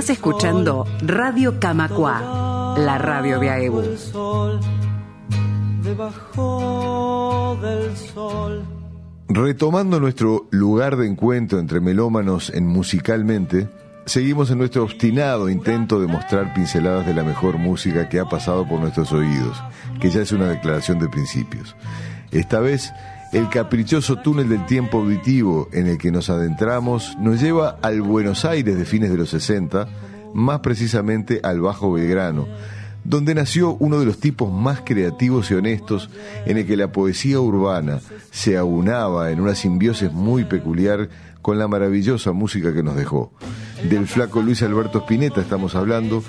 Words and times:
Estás 0.00 0.16
escuchando 0.16 0.86
Radio 1.02 1.60
Camacua, 1.60 2.74
la 2.78 2.96
radio 2.96 3.38
de 3.38 3.50
AEBU. 3.50 3.80
el 3.80 3.98
sol, 3.98 4.58
debajo 5.82 7.58
del 7.60 7.94
sol. 7.94 8.64
Retomando 9.28 10.00
nuestro 10.00 10.48
lugar 10.52 10.96
de 10.96 11.06
encuentro 11.06 11.58
entre 11.58 11.80
melómanos 11.80 12.48
en 12.48 12.66
musicalmente, 12.66 13.68
seguimos 14.06 14.50
en 14.50 14.56
nuestro 14.56 14.84
obstinado 14.84 15.50
intento 15.50 16.00
de 16.00 16.06
mostrar 16.06 16.54
pinceladas 16.54 17.04
de 17.04 17.12
la 17.12 17.22
mejor 17.22 17.58
música 17.58 18.08
que 18.08 18.20
ha 18.20 18.24
pasado 18.24 18.66
por 18.66 18.80
nuestros 18.80 19.12
oídos, 19.12 19.62
que 20.00 20.08
ya 20.08 20.22
es 20.22 20.32
una 20.32 20.48
declaración 20.48 20.98
de 20.98 21.10
principios. 21.10 21.76
Esta 22.30 22.60
vez, 22.60 22.90
el 23.32 23.48
caprichoso 23.48 24.16
túnel 24.16 24.48
del 24.48 24.66
tiempo 24.66 24.98
auditivo 24.98 25.68
en 25.72 25.86
el 25.86 25.98
que 25.98 26.10
nos 26.10 26.30
adentramos 26.30 27.16
nos 27.18 27.40
lleva 27.40 27.78
al 27.80 28.02
Buenos 28.02 28.44
Aires 28.44 28.76
de 28.76 28.84
fines 28.84 29.10
de 29.10 29.16
los 29.16 29.30
60, 29.30 29.86
más 30.34 30.60
precisamente 30.60 31.40
al 31.44 31.60
Bajo 31.60 31.92
Belgrano, 31.92 32.48
donde 33.04 33.34
nació 33.34 33.76
uno 33.78 34.00
de 34.00 34.06
los 34.06 34.18
tipos 34.18 34.52
más 34.52 34.80
creativos 34.84 35.50
y 35.50 35.54
honestos 35.54 36.10
en 36.44 36.58
el 36.58 36.66
que 36.66 36.76
la 36.76 36.90
poesía 36.90 37.40
urbana 37.40 38.00
se 38.32 38.56
aunaba 38.56 39.30
en 39.30 39.40
una 39.40 39.54
simbiosis 39.54 40.12
muy 40.12 40.44
peculiar 40.44 41.08
con 41.40 41.58
la 41.58 41.68
maravillosa 41.68 42.32
música 42.32 42.74
que 42.74 42.82
nos 42.82 42.96
dejó. 42.96 43.32
Del 43.88 44.06
flaco 44.06 44.42
Luis 44.42 44.62
Alberto 44.62 44.98
Spinetta 44.98 45.40
estamos 45.40 45.74
hablando 45.74 46.22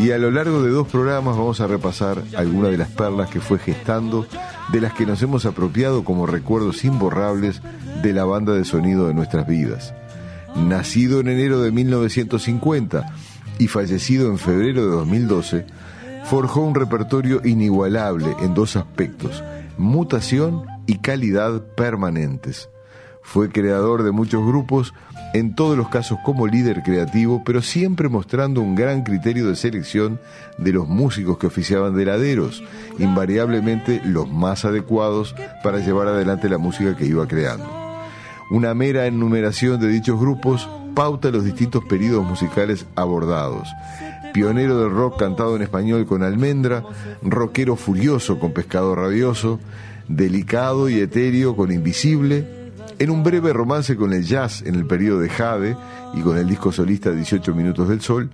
y 0.00 0.10
a 0.10 0.18
lo 0.18 0.30
largo 0.30 0.62
de 0.62 0.70
dos 0.70 0.88
programas 0.88 1.36
vamos 1.36 1.60
a 1.60 1.66
repasar 1.66 2.22
algunas 2.36 2.70
de 2.70 2.78
las 2.78 2.90
perlas 2.90 3.30
que 3.30 3.40
fue 3.40 3.58
gestando, 3.58 4.26
de 4.72 4.80
las 4.80 4.92
que 4.92 5.06
nos 5.06 5.22
hemos 5.22 5.46
apropiado 5.46 6.04
como 6.04 6.26
recuerdos 6.26 6.84
imborrables 6.84 7.62
de 8.02 8.12
la 8.12 8.24
banda 8.24 8.54
de 8.54 8.64
sonido 8.64 9.06
de 9.06 9.14
nuestras 9.14 9.46
vidas. 9.46 9.94
Nacido 10.56 11.20
en 11.20 11.28
enero 11.28 11.60
de 11.60 11.70
1950 11.70 13.12
y 13.58 13.68
fallecido 13.68 14.28
en 14.28 14.38
febrero 14.38 14.84
de 14.84 14.90
2012, 14.90 15.66
forjó 16.24 16.62
un 16.62 16.74
repertorio 16.74 17.40
inigualable 17.44 18.34
en 18.40 18.54
dos 18.54 18.76
aspectos, 18.76 19.44
mutación 19.78 20.64
y 20.86 20.98
calidad 20.98 21.62
permanentes. 21.76 22.68
Fue 23.22 23.50
creador 23.50 24.02
de 24.02 24.10
muchos 24.10 24.44
grupos, 24.44 24.92
en 25.34 25.56
todos 25.56 25.76
los 25.76 25.88
casos 25.88 26.20
como 26.24 26.46
líder 26.46 26.82
creativo, 26.84 27.42
pero 27.44 27.60
siempre 27.60 28.08
mostrando 28.08 28.60
un 28.60 28.76
gran 28.76 29.02
criterio 29.02 29.48
de 29.48 29.56
selección 29.56 30.20
de 30.58 30.72
los 30.72 30.88
músicos 30.88 31.38
que 31.38 31.48
oficiaban 31.48 31.96
de 31.96 32.04
heladeros, 32.04 32.62
invariablemente 33.00 34.00
los 34.04 34.30
más 34.30 34.64
adecuados 34.64 35.34
para 35.64 35.80
llevar 35.80 36.06
adelante 36.06 36.48
la 36.48 36.58
música 36.58 36.96
que 36.96 37.06
iba 37.06 37.26
creando. 37.26 37.68
Una 38.52 38.74
mera 38.74 39.06
enumeración 39.06 39.80
de 39.80 39.88
dichos 39.88 40.20
grupos 40.20 40.68
pauta 40.94 41.32
los 41.32 41.44
distintos 41.44 41.84
periodos 41.84 42.24
musicales 42.24 42.86
abordados. 42.94 43.68
Pionero 44.32 44.78
del 44.78 44.90
rock 44.90 45.18
cantado 45.18 45.56
en 45.56 45.62
español 45.62 46.06
con 46.06 46.22
almendra, 46.22 46.84
rockero 47.22 47.74
furioso 47.74 48.38
con 48.38 48.52
pescado 48.52 48.94
rabioso, 48.94 49.58
delicado 50.06 50.88
y 50.88 51.00
etéreo 51.00 51.56
con 51.56 51.72
invisible, 51.72 52.63
en 52.98 53.10
un 53.10 53.22
breve 53.22 53.52
romance 53.52 53.96
con 53.96 54.12
el 54.12 54.24
jazz 54.24 54.62
en 54.62 54.74
el 54.74 54.86
periodo 54.86 55.20
de 55.20 55.28
Jade 55.28 55.76
y 56.14 56.20
con 56.20 56.38
el 56.38 56.46
disco 56.46 56.72
solista 56.72 57.10
18 57.10 57.54
Minutos 57.54 57.88
del 57.88 58.00
Sol, 58.00 58.30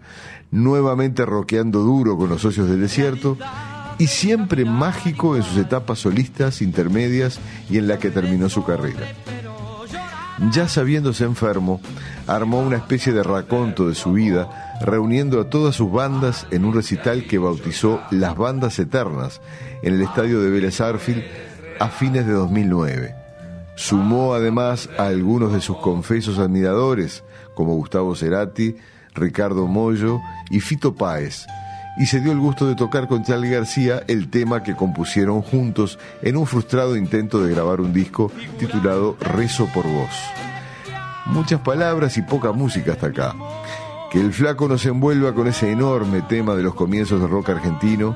nuevamente 0.50 1.24
rockeando 1.24 1.80
duro 1.80 2.16
con 2.16 2.28
los 2.28 2.42
socios 2.42 2.68
del 2.68 2.80
desierto 2.80 3.36
y 3.98 4.06
siempre 4.06 4.64
mágico 4.64 5.36
en 5.36 5.42
sus 5.42 5.58
etapas 5.58 5.98
solistas, 5.98 6.62
intermedias 6.62 7.38
y 7.68 7.78
en 7.78 7.86
la 7.88 7.98
que 7.98 8.10
terminó 8.10 8.48
su 8.48 8.64
carrera. 8.64 9.06
Ya 10.52 10.68
sabiéndose 10.68 11.24
enfermo, 11.24 11.82
armó 12.26 12.60
una 12.60 12.78
especie 12.78 13.12
de 13.12 13.22
raconto 13.22 13.88
de 13.88 13.94
su 13.94 14.12
vida, 14.12 14.78
reuniendo 14.80 15.38
a 15.38 15.50
todas 15.50 15.76
sus 15.76 15.92
bandas 15.92 16.46
en 16.50 16.64
un 16.64 16.74
recital 16.74 17.26
que 17.26 17.36
bautizó 17.36 18.00
Las 18.10 18.36
Bandas 18.36 18.78
Eternas 18.78 19.42
en 19.82 19.94
el 19.94 20.00
estadio 20.00 20.40
de 20.40 20.48
Vélez 20.48 20.80
Arfield 20.80 21.24
a 21.78 21.88
fines 21.88 22.26
de 22.26 22.32
2009. 22.32 23.19
Sumó 23.80 24.34
además 24.34 24.90
a 24.98 25.06
algunos 25.06 25.54
de 25.54 25.62
sus 25.62 25.78
confesos 25.78 26.38
admiradores, 26.38 27.24
como 27.54 27.76
Gustavo 27.76 28.14
Cerati, 28.14 28.76
Ricardo 29.14 29.66
Mollo 29.66 30.20
y 30.50 30.60
Fito 30.60 30.94
Páez, 30.94 31.46
y 31.96 32.04
se 32.04 32.20
dio 32.20 32.30
el 32.30 32.38
gusto 32.38 32.66
de 32.66 32.74
tocar 32.74 33.08
con 33.08 33.24
Charlie 33.24 33.48
García 33.48 34.02
el 34.06 34.28
tema 34.28 34.62
que 34.62 34.76
compusieron 34.76 35.40
juntos 35.40 35.98
en 36.20 36.36
un 36.36 36.46
frustrado 36.46 36.94
intento 36.94 37.42
de 37.42 37.54
grabar 37.54 37.80
un 37.80 37.94
disco 37.94 38.30
titulado 38.58 39.16
Rezo 39.18 39.64
por 39.72 39.86
Vos. 39.86 40.14
Muchas 41.24 41.62
palabras 41.62 42.18
y 42.18 42.22
poca 42.22 42.52
música 42.52 42.92
hasta 42.92 43.06
acá. 43.06 43.34
Que 44.12 44.20
el 44.20 44.34
flaco 44.34 44.68
nos 44.68 44.84
envuelva 44.84 45.32
con 45.32 45.48
ese 45.48 45.72
enorme 45.72 46.20
tema 46.20 46.54
de 46.54 46.62
los 46.62 46.74
comienzos 46.74 47.18
del 47.18 47.30
rock 47.30 47.48
argentino, 47.48 48.14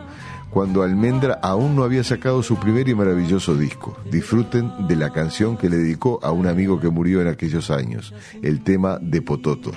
cuando 0.54 0.84
Almendra 0.84 1.40
aún 1.42 1.74
no 1.74 1.82
había 1.82 2.04
sacado 2.04 2.40
su 2.44 2.54
primer 2.60 2.88
y 2.88 2.94
maravilloso 2.94 3.56
disco. 3.56 3.96
Disfruten 4.08 4.86
de 4.86 4.94
la 4.94 5.10
canción 5.10 5.56
que 5.56 5.68
le 5.68 5.78
dedicó 5.78 6.20
a 6.22 6.30
un 6.30 6.46
amigo 6.46 6.78
que 6.78 6.88
murió 6.90 7.20
en 7.20 7.26
aquellos 7.26 7.72
años, 7.72 8.14
el 8.40 8.62
tema 8.62 8.98
de 9.02 9.20
Pototo. 9.20 9.72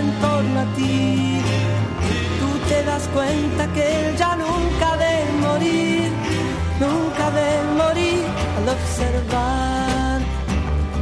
En 0.00 0.06
torno 0.20 0.60
a 0.60 0.66
ti, 0.76 1.40
tú 2.38 2.48
te 2.68 2.82
das 2.84 3.04
cuenta 3.14 3.66
que 3.74 3.82
él 3.98 4.16
ya 4.16 4.36
nunca 4.36 4.88
de 5.04 5.14
morir, 5.46 6.08
nunca 6.84 7.24
de 7.38 7.48
morir 7.82 8.24
al 8.58 8.68
observar 8.76 10.20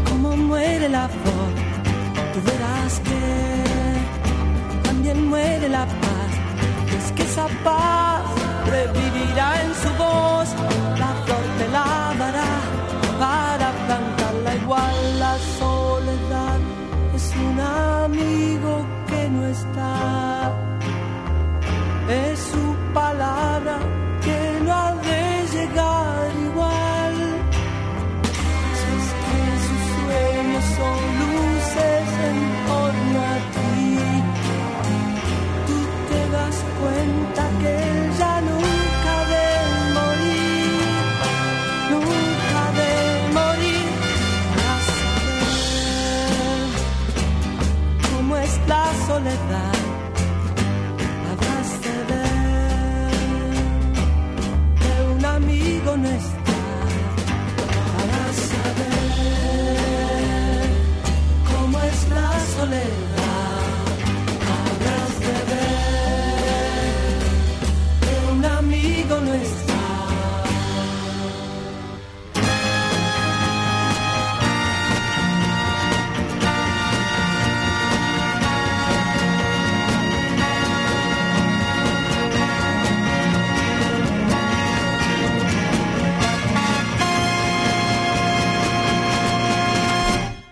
cómo 0.08 0.36
muere 0.36 0.88
la 0.88 1.08
flor. 1.08 1.50
Tú 2.32 2.38
verás 2.50 2.92
que 3.08 3.22
también 4.88 5.28
muere 5.28 5.68
la 5.68 5.84
paz, 5.86 6.32
es 6.98 7.12
que 7.12 7.22
esa 7.22 7.46
paz 7.64 8.22
revivirá 8.66 9.48
en 9.64 9.72
su 9.82 9.90
voz, 10.04 10.48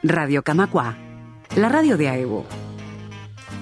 Radio 0.08 0.43
Camacua, 0.43 0.96
la 1.55 1.69
radio 1.69 1.99
de 1.99 2.08
AEBO. 2.08 2.46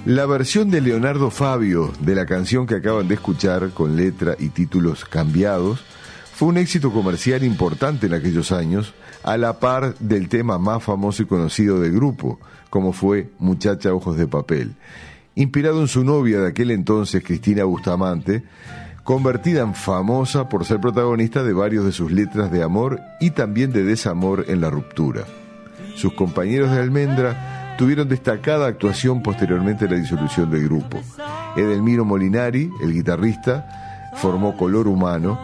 La 0.05 0.27
versión 0.27 0.71
de 0.71 0.81
Leonardo 0.81 1.33
Fabio 1.33 1.91
de 1.99 2.15
la 2.15 2.25
canción 2.25 2.69
que 2.69 2.77
acaban 2.77 3.09
de 3.09 3.15
escuchar 3.15 3.71
con 3.71 3.97
letra 3.97 4.37
y 4.39 4.51
títulos 4.51 5.05
cambiados 5.05 5.83
fue 6.33 6.47
un 6.47 6.59
éxito 6.59 6.93
comercial 6.93 7.43
importante 7.43 8.07
en 8.07 8.15
aquellos 8.15 8.53
años, 8.53 8.95
a 9.25 9.37
la 9.37 9.59
par 9.59 9.99
del 9.99 10.29
tema 10.29 10.57
más 10.57 10.85
famoso 10.85 11.25
y 11.25 11.27
conocido 11.27 11.81
del 11.81 11.91
grupo, 11.91 12.39
como 12.71 12.93
fue 12.93 13.29
Muchacha 13.41 13.93
Ojos 13.93 14.17
de 14.17 14.29
Papel. 14.29 14.77
Inspirado 15.35 15.81
en 15.81 15.89
su 15.89 16.05
novia 16.05 16.39
de 16.39 16.51
aquel 16.51 16.71
entonces, 16.71 17.25
Cristina 17.25 17.65
Bustamante, 17.65 18.45
convertida 19.03 19.63
en 19.63 19.75
famosa 19.75 20.49
por 20.49 20.65
ser 20.65 20.79
protagonista 20.79 21.43
de 21.43 21.53
varios 21.53 21.85
de 21.85 21.91
sus 21.91 22.13
letras 22.13 22.53
de 22.53 22.63
amor 22.63 23.01
y 23.19 23.31
también 23.31 23.73
de 23.73 23.83
desamor 23.83 24.45
en 24.47 24.61
la 24.61 24.71
ruptura. 24.71 25.25
Sus 25.97 26.13
compañeros 26.13 26.71
de 26.71 26.79
Almendra 26.79 27.75
tuvieron 27.79 28.09
destacada 28.09 28.67
actuación 28.67 29.23
posteriormente 29.23 29.87
a 29.87 29.91
la 29.91 29.97
disolución 29.97 30.51
del 30.51 30.65
grupo. 30.65 31.01
Edelmiro 31.57 32.05
Molinari, 32.05 32.71
el 32.83 32.93
guitarrista, 32.93 34.13
formó 34.17 34.57
Color 34.57 34.89
Humano, 34.89 35.39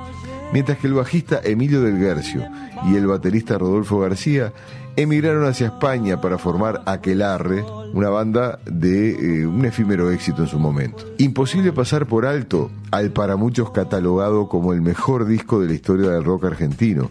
mientras 0.53 0.79
que 0.79 0.87
el 0.87 0.95
bajista 0.95 1.41
Emilio 1.43 1.83
del 1.83 1.99
Guercio 1.99 2.47
y 2.87 2.97
el 2.97 3.07
baterista 3.07 3.59
Rodolfo 3.59 3.99
García 4.01 4.53
emigraron 4.97 5.47
hacia 5.47 5.69
España 5.69 6.21
para 6.21 6.37
formar 6.37 6.83
Aquelarre, 6.85 7.65
una 7.95 8.11
banda 8.11 8.59
de 8.67 9.41
eh, 9.41 9.47
un 9.47 9.65
efímero 9.65 10.11
éxito 10.11 10.43
en 10.43 10.49
su 10.49 10.59
momento. 10.59 11.07
Imposible 11.19 11.73
pasar 11.73 12.07
por 12.07 12.27
alto 12.27 12.71
al 12.91 13.11
para 13.11 13.37
muchos 13.37 13.71
catalogado 13.71 14.49
como 14.49 14.73
el 14.73 14.83
mejor 14.83 15.25
disco 15.25 15.61
de 15.61 15.69
la 15.69 15.75
historia 15.75 16.11
del 16.11 16.25
rock 16.25 16.45
argentino. 16.45 17.11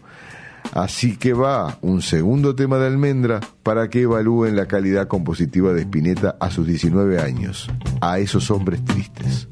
Así 0.74 1.18
que 1.18 1.34
va 1.34 1.78
un 1.82 2.02
segundo 2.02 2.56
tema 2.56 2.78
de 2.78 2.88
Almendra 2.88 3.40
para 3.64 3.90
que 3.90 4.02
evalúen 4.02 4.56
la 4.56 4.68
calidad 4.68 5.08
compositiva 5.08 5.74
de 5.74 5.82
Spinetta 5.82 6.36
a 6.40 6.50
sus 6.50 6.66
19 6.66 7.20
años, 7.20 7.70
a 8.00 8.20
esos 8.20 8.50
hombres 8.52 8.84
tristes. 8.86 9.50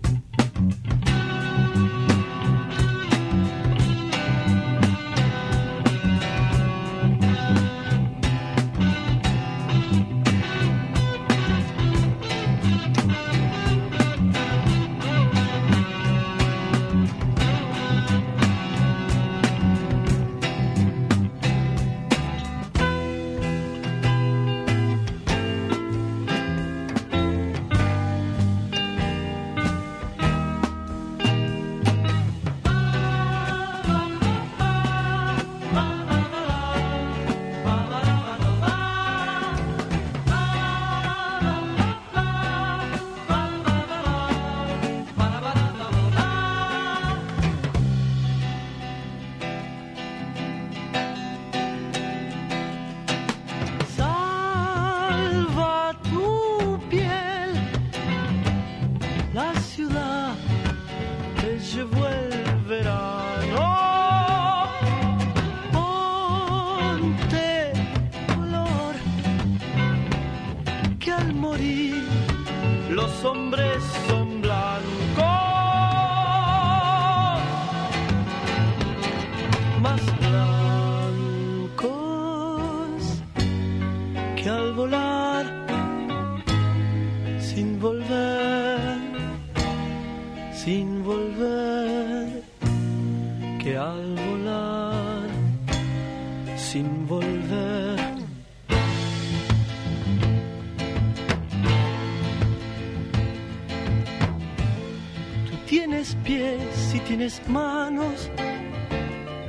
Tienes 107.09 107.41
manos, 107.49 108.29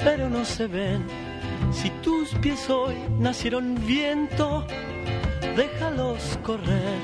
pero 0.03 0.31
no 0.31 0.47
se 0.47 0.67
ven. 0.67 1.05
Si 1.71 1.91
tus 2.03 2.31
pies 2.37 2.71
hoy 2.71 2.95
nacieron 3.19 3.75
viento, 3.87 4.67
déjalos 5.57 6.39
correr. 6.43 6.97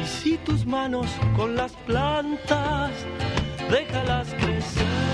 Y 0.00 0.06
si 0.06 0.38
tus 0.38 0.64
manos 0.64 1.08
con 1.36 1.56
las 1.56 1.72
plantas, 1.84 2.92
déjalas 3.68 4.32
crecer. 4.34 5.07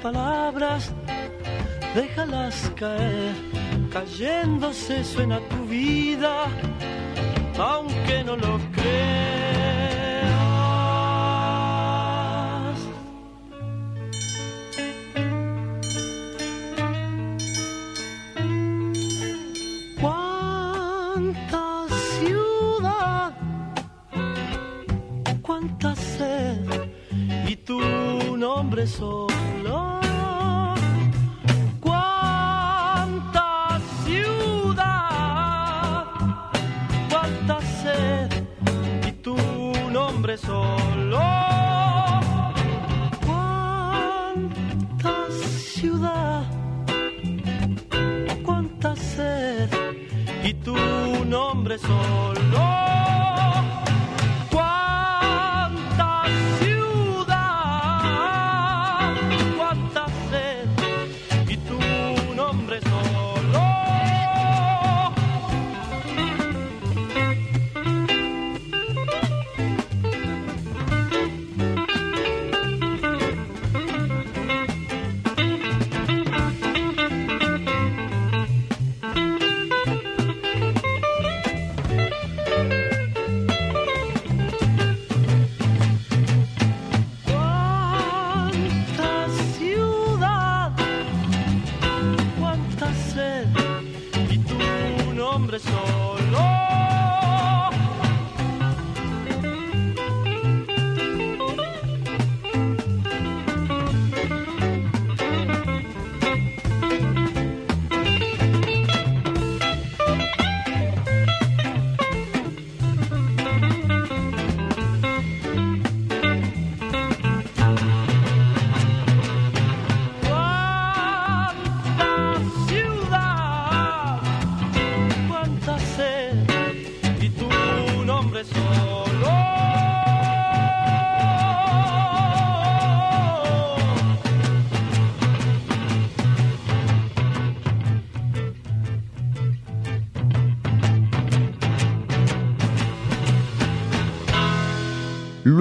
Palabras, 0.00 0.92
déjalas 1.94 2.70
caer. 2.76 3.34
Cayéndose 3.92 5.04
suena 5.04 5.40
tu 5.48 5.64
vida, 5.66 6.46
aunque 7.58 8.24
no 8.24 8.36
lo 8.36 8.58
creas. 8.72 9.29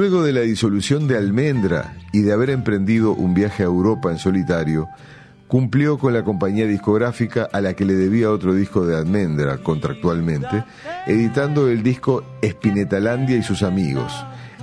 Luego 0.09 0.25
de 0.25 0.33
la 0.33 0.41
disolución 0.41 1.07
de 1.07 1.17
Almendra 1.17 1.93
y 2.11 2.21
de 2.21 2.33
haber 2.33 2.49
emprendido 2.49 3.11
un 3.11 3.35
viaje 3.35 3.61
a 3.61 3.67
Europa 3.67 4.09
en 4.09 4.17
solitario, 4.17 4.89
cumplió 5.47 5.99
con 5.99 6.13
la 6.13 6.23
compañía 6.23 6.65
discográfica 6.65 7.47
a 7.53 7.61
la 7.61 7.75
que 7.75 7.85
le 7.85 7.93
debía 7.93 8.31
otro 8.31 8.55
disco 8.55 8.87
de 8.87 8.97
Almendra 8.97 9.59
contractualmente, 9.59 10.63
editando 11.05 11.69
el 11.69 11.83
disco 11.83 12.23
Espinetalandia 12.41 13.37
y 13.37 13.43
sus 13.43 13.61
amigos, 13.61 14.11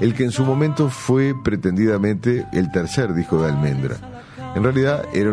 el 0.01 0.15
que 0.15 0.25
en 0.25 0.33
su 0.33 0.45
momento 0.45 0.91
fue 0.91 1.33
pretendidamente 1.45 2.45
el 2.53 2.73
tercer 2.73 3.15
disco 3.15 3.41
de 3.41 3.49
Almendra. 3.49 3.99
En 4.57 4.65
realidad 4.65 5.05
era 5.15 5.31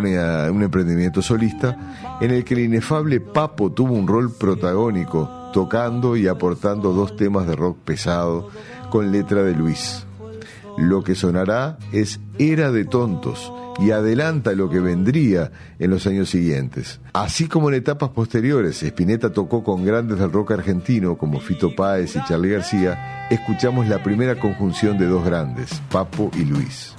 un 0.52 0.62
emprendimiento 0.62 1.24
solista 1.24 1.76
en 2.22 2.30
el 2.30 2.44
que 2.44 2.54
el 2.54 2.60
inefable 2.60 3.20
Papo 3.20 3.72
tuvo 3.72 3.94
un 3.96 4.08
rol 4.08 4.32
protagónico, 4.32 5.50
tocando 5.52 6.16
y 6.16 6.28
aportando 6.28 6.94
dos 6.94 7.16
temas 7.16 7.48
de 7.48 7.56
rock 7.56 7.80
pesado 7.80 8.52
con 8.94 9.12
letra 9.12 9.42
de 9.42 9.56
Luis. 9.56 10.06
Lo 10.78 11.04
que 11.04 11.16
sonará 11.16 11.80
es 11.92 12.20
Era 12.38 12.72
de 12.72 12.86
Tontos 12.86 13.52
y 13.80 13.90
adelanta 13.90 14.52
lo 14.52 14.70
que 14.70 14.80
vendría 14.80 15.52
en 15.80 15.90
los 15.90 16.06
años 16.06 16.30
siguientes. 16.30 17.00
Así 17.12 17.48
como 17.48 17.70
en 17.70 17.74
etapas 17.74 18.12
posteriores, 18.12 18.84
Spinetta 18.84 19.34
tocó 19.34 19.64
con 19.64 19.84
grandes 19.84 20.20
del 20.20 20.32
rock 20.32 20.52
argentino 20.52 21.18
como 21.18 21.40
Fito 21.40 21.76
Páez 21.76 22.16
y 22.16 22.24
Charlie 22.26 22.52
García, 22.52 23.28
escuchamos 23.32 23.88
la 23.88 24.04
primera 24.04 24.40
conjunción 24.40 25.00
de 25.00 25.08
dos 25.08 25.26
grandes, 25.26 25.82
Papo 25.90 26.30
y 26.36 26.46
Luis. 26.46 26.94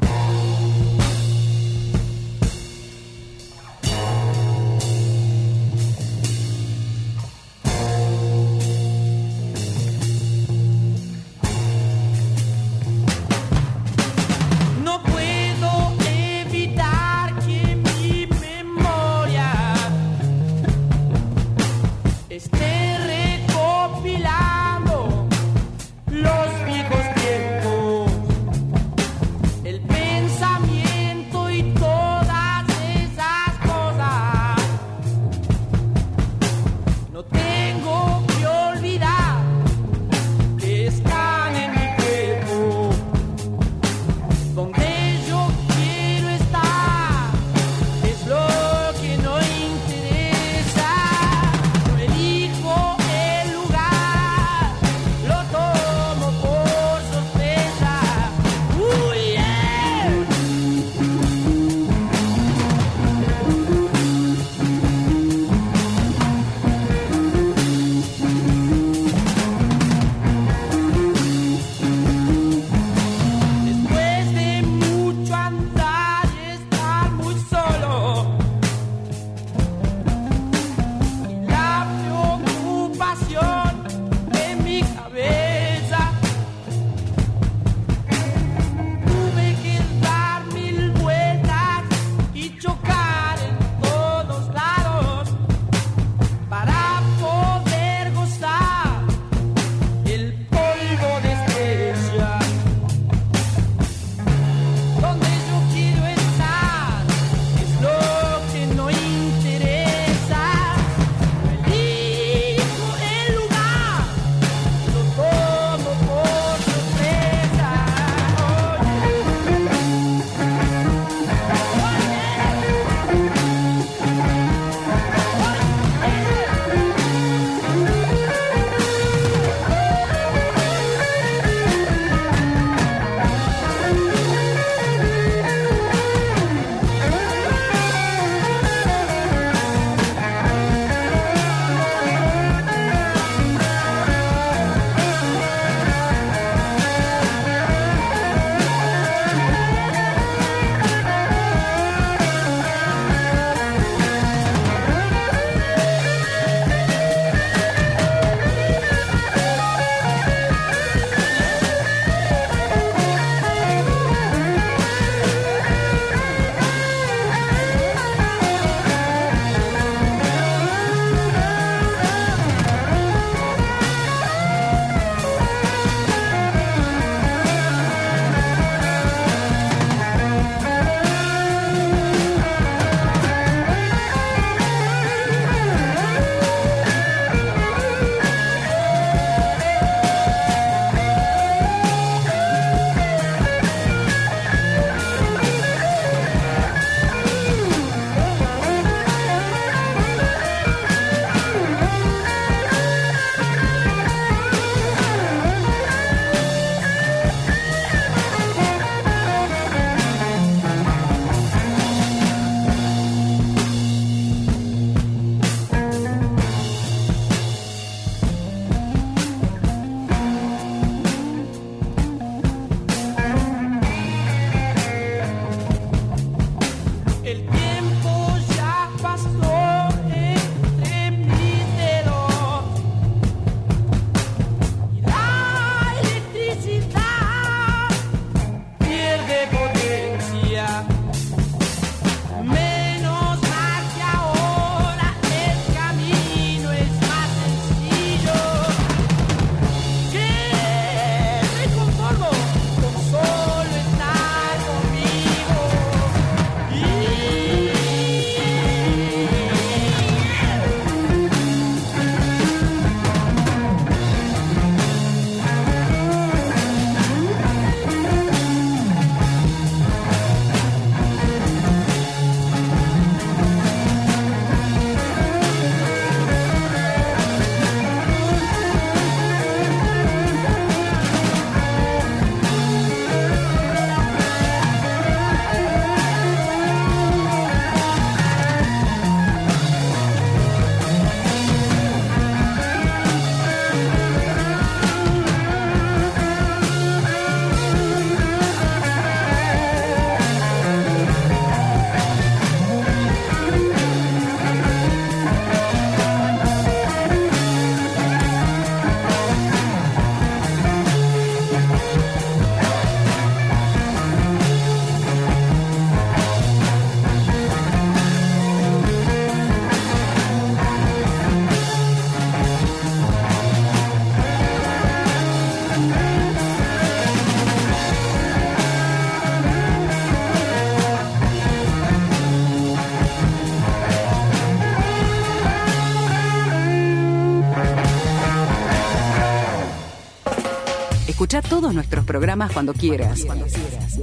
Todos 341.74 341.84
nuestros 341.84 342.04
programas 342.04 342.52
cuando 342.52 342.72
quieras. 342.72 343.24
Cuando 343.24 343.46
quieras. 343.46 344.00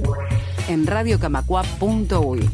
En 0.68 0.86
radiocamacua.uy. 0.86 2.50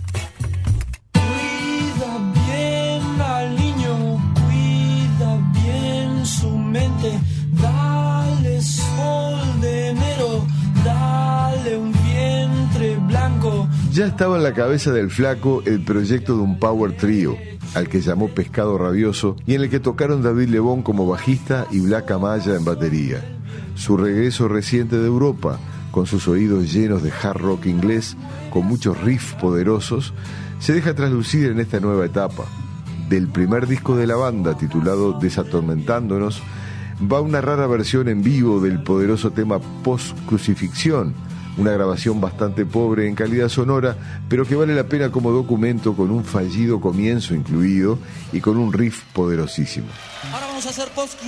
Cuida 1.12 2.33
bien 2.46 3.20
al 3.20 3.57
niño, 3.57 4.35
cuida 4.35 5.52
bien 5.52 6.24
su 6.24 6.50
mente, 6.50 7.18
dale 7.61 8.62
sol 8.62 9.61
de 9.61 9.88
enero, 9.88 10.46
dale 10.85 11.76
un 11.76 11.92
vientre 11.92 12.96
blanco. 13.07 13.68
Ya 13.92 14.07
estaba 14.07 14.37
en 14.37 14.44
la 14.44 14.54
cabeza 14.54 14.92
del 14.92 15.11
flaco 15.11 15.62
el 15.66 15.85
proyecto 15.85 16.37
de 16.37 16.42
un 16.42 16.59
power 16.59 16.96
trio, 16.96 17.37
al 17.74 17.88
que 17.88 18.00
llamó 18.00 18.28
Pescado 18.28 18.78
Rabioso, 18.78 19.37
y 19.46 19.54
en 19.54 19.62
el 19.62 19.70
que 19.70 19.81
tocaron 19.81 20.22
David 20.22 20.48
Lebón 20.48 20.83
como 20.83 21.07
bajista 21.07 21.66
y 21.70 21.81
Black 21.81 22.11
Amaya 22.12 22.54
en 22.54 22.64
batería. 22.64 23.38
Su 23.78 23.96
regreso 23.96 24.48
reciente 24.48 24.98
de 24.98 25.06
Europa, 25.06 25.60
con 25.92 26.04
sus 26.06 26.26
oídos 26.26 26.72
llenos 26.72 27.00
de 27.04 27.12
hard 27.12 27.38
rock 27.38 27.66
inglés, 27.66 28.16
con 28.50 28.66
muchos 28.66 29.00
riffs 29.00 29.34
poderosos, 29.34 30.12
se 30.58 30.72
deja 30.72 30.94
traslucir 30.94 31.52
en 31.52 31.60
esta 31.60 31.78
nueva 31.78 32.04
etapa. 32.04 32.44
Del 33.08 33.28
primer 33.28 33.68
disco 33.68 33.96
de 33.96 34.08
la 34.08 34.16
banda, 34.16 34.58
titulado 34.58 35.12
Desatormentándonos, 35.20 36.42
va 37.00 37.20
una 37.20 37.40
rara 37.40 37.68
versión 37.68 38.08
en 38.08 38.24
vivo 38.24 38.58
del 38.58 38.82
poderoso 38.82 39.30
tema 39.30 39.60
Post 39.84 40.18
Crucifixión, 40.26 41.14
una 41.56 41.70
grabación 41.70 42.20
bastante 42.20 42.66
pobre 42.66 43.06
en 43.06 43.14
calidad 43.14 43.48
sonora, 43.48 43.96
pero 44.28 44.44
que 44.44 44.56
vale 44.56 44.74
la 44.74 44.88
pena 44.88 45.12
como 45.12 45.30
documento 45.30 45.94
con 45.94 46.10
un 46.10 46.24
fallido 46.24 46.80
comienzo 46.80 47.32
incluido 47.32 48.00
y 48.32 48.40
con 48.40 48.56
un 48.56 48.72
riff 48.72 49.04
poderosísimo. 49.12 49.86
Ahora 50.32 50.46
vamos 50.46 50.66
a 50.66 50.70
hacer 50.70 50.88
post 50.96 51.20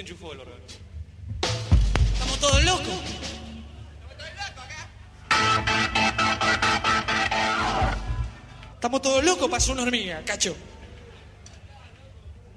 enchufó 0.00 0.32
el 0.32 0.40
órgano? 0.40 0.60
¿Estamos 2.12 2.38
todos 2.40 2.64
locos? 2.64 2.86
Estamos 8.74 9.02
todos 9.02 9.24
locos, 9.24 9.50
pasó 9.50 9.72
una 9.72 9.82
hormiga, 9.82 10.22
cacho. 10.24 10.56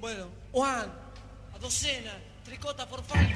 Bueno, 0.00 0.28
Juan, 0.52 0.90
a 1.54 1.58
docena, 1.58 2.12
tricota 2.44 2.88
por 2.88 3.02
favor. 3.04 3.26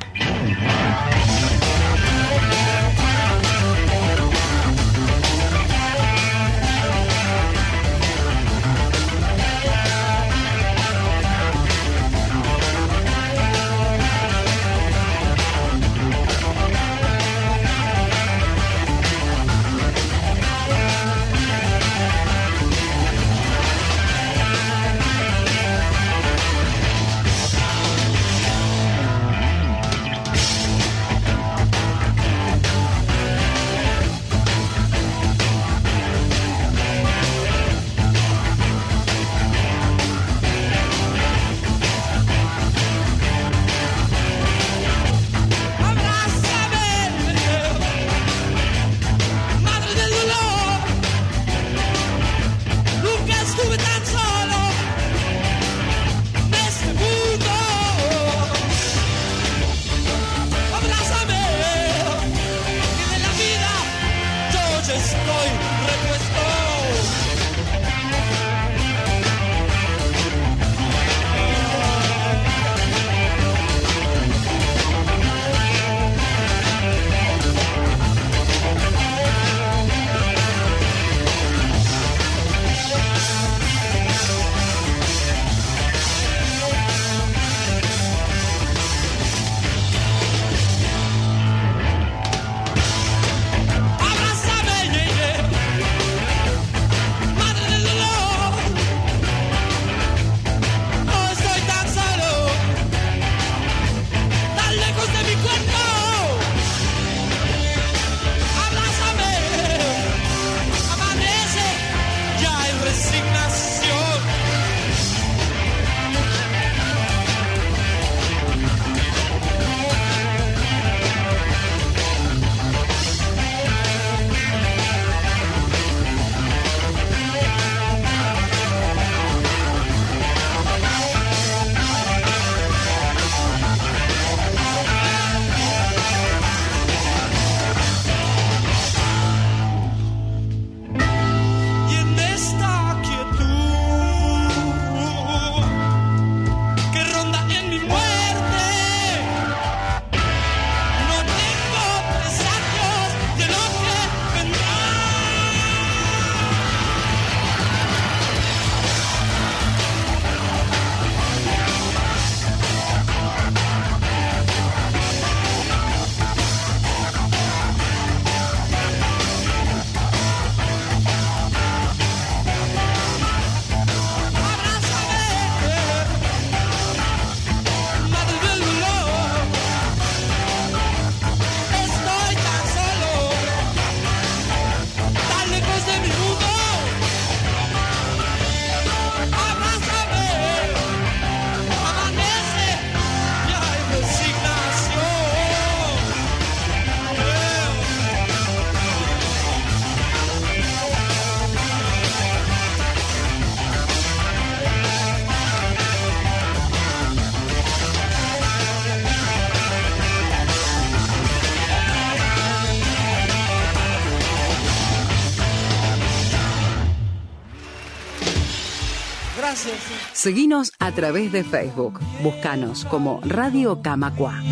Seguinos 220.18 220.72
a 220.80 220.90
través 220.90 221.30
de 221.30 221.44
Facebook. 221.44 222.00
Búscanos 222.24 222.84
como 222.86 223.20
Radio 223.22 223.80
Camacua. 223.82 224.42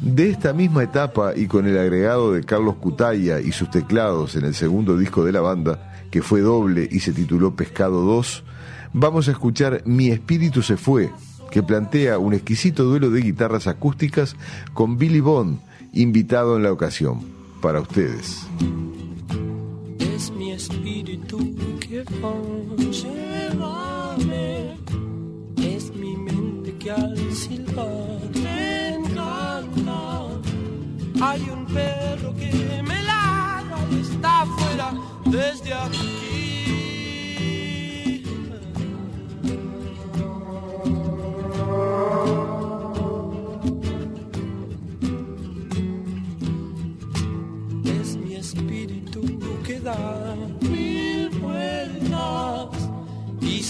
De 0.00 0.30
esta 0.30 0.52
misma 0.52 0.84
etapa 0.84 1.32
y 1.34 1.48
con 1.48 1.66
el 1.66 1.76
agregado 1.76 2.32
de 2.32 2.44
Carlos 2.44 2.76
Cutaya 2.76 3.40
y 3.40 3.50
sus 3.50 3.72
teclados 3.72 4.36
en 4.36 4.44
el 4.44 4.54
segundo 4.54 4.96
disco 4.96 5.24
de 5.24 5.32
la 5.32 5.40
banda, 5.40 5.92
que 6.12 6.22
fue 6.22 6.42
doble 6.42 6.88
y 6.88 7.00
se 7.00 7.12
tituló 7.12 7.56
Pescado 7.56 8.02
2, 8.02 8.44
vamos 8.92 9.26
a 9.26 9.32
escuchar 9.32 9.82
Mi 9.84 10.10
espíritu 10.10 10.62
se 10.62 10.76
fue, 10.76 11.10
que 11.50 11.64
plantea 11.64 12.20
un 12.20 12.34
exquisito 12.34 12.84
duelo 12.84 13.10
de 13.10 13.22
guitarras 13.22 13.66
acústicas 13.66 14.36
con 14.74 14.96
Billy 14.96 15.18
Bond, 15.18 15.58
invitado 15.92 16.56
en 16.56 16.62
la 16.62 16.70
ocasión, 16.70 17.18
para 17.60 17.80
ustedes. 17.80 18.46
Es 20.28 20.34
mi 20.34 20.52
espíritu 20.52 21.38
que 21.80 22.04
llévame. 23.00 24.76
Es 25.56 25.90
mi 25.94 26.16
mente 26.18 26.76
que 26.76 26.90
al 26.90 27.16
silbar 27.32 28.20
me 28.34 28.96
encanta. 28.96 30.28
Hay 31.22 31.48
un 31.48 31.64
perro 31.64 32.34
que 32.34 32.52
me 32.82 33.02
ladra 33.04 33.78
y 33.90 34.00
está 34.00 34.42
afuera 34.42 34.92
desde 35.24 35.72
aquí. 35.72 36.18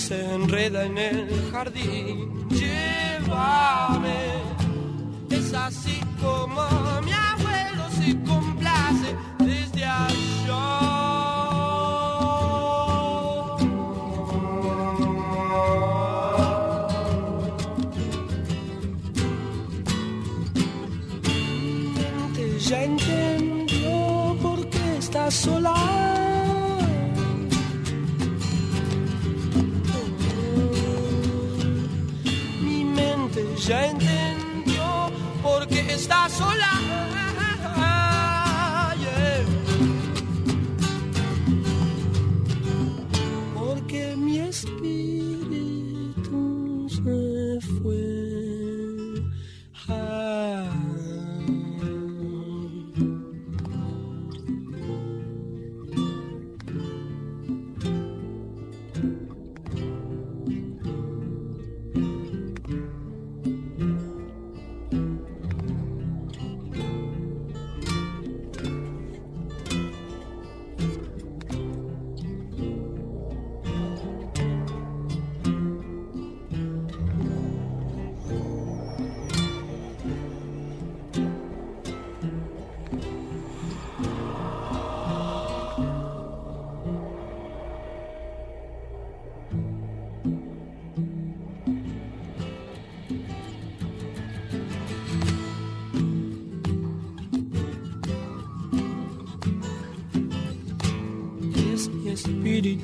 Se 0.08 0.24
enreda 0.34 0.84
en 0.84 0.96
el 0.96 1.50
jardín. 1.52 2.48
Llévame, 2.48 4.20
es 5.28 5.52
así 5.52 6.00
como 6.18 6.62
mi 7.02 7.12
abuelo 7.12 7.84
se 7.98 8.16
complace 8.30 9.10
desde 9.38 9.84
allá. 9.84 10.28
ya 22.58 22.82
entendió 22.82 24.36
por 24.42 24.68
qué 24.70 24.96
está 24.98 25.30
sola. 25.30 26.07
Ya 33.68 33.85
entendió 33.85 35.11
por 35.42 35.68
qué 35.68 35.81
está 35.92 36.26
sola. 36.31 37.07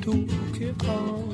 Espíritu 0.05 0.27
que 0.53 0.73
va, 0.87 1.34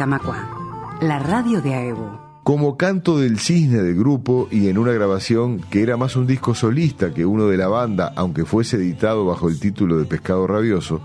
Radio 0.00 0.18
Camacua, 0.18 0.98
la 1.02 1.18
radio 1.18 1.60
de 1.60 1.74
Aevo. 1.74 2.40
Como 2.42 2.78
canto 2.78 3.18
del 3.18 3.38
cisne 3.38 3.82
del 3.82 3.96
grupo 3.96 4.48
y 4.50 4.68
en 4.68 4.78
una 4.78 4.92
grabación 4.92 5.60
que 5.60 5.82
era 5.82 5.98
más 5.98 6.16
un 6.16 6.26
disco 6.26 6.54
solista 6.54 7.12
que 7.12 7.26
uno 7.26 7.48
de 7.48 7.58
la 7.58 7.68
banda, 7.68 8.10
aunque 8.16 8.46
fuese 8.46 8.76
editado 8.76 9.26
bajo 9.26 9.50
el 9.50 9.60
título 9.60 9.98
de 9.98 10.06
Pescado 10.06 10.46
Rabioso, 10.46 11.02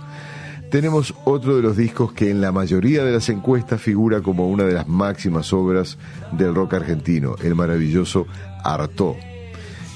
tenemos 0.72 1.14
otro 1.26 1.58
de 1.58 1.62
los 1.62 1.76
discos 1.76 2.14
que 2.14 2.30
en 2.30 2.40
la 2.40 2.54
mayoría 2.54 3.04
de 3.04 3.12
las 3.12 3.28
encuestas 3.28 3.82
figura 3.82 4.22
como 4.22 4.48
una 4.48 4.64
de 4.64 4.74
las 4.74 4.88
máximas 4.88 5.52
obras 5.52 5.98
del 6.32 6.56
rock 6.56 6.76
argentino, 6.76 7.36
el 7.44 7.54
maravilloso 7.54 8.28
Artó. 8.64 9.18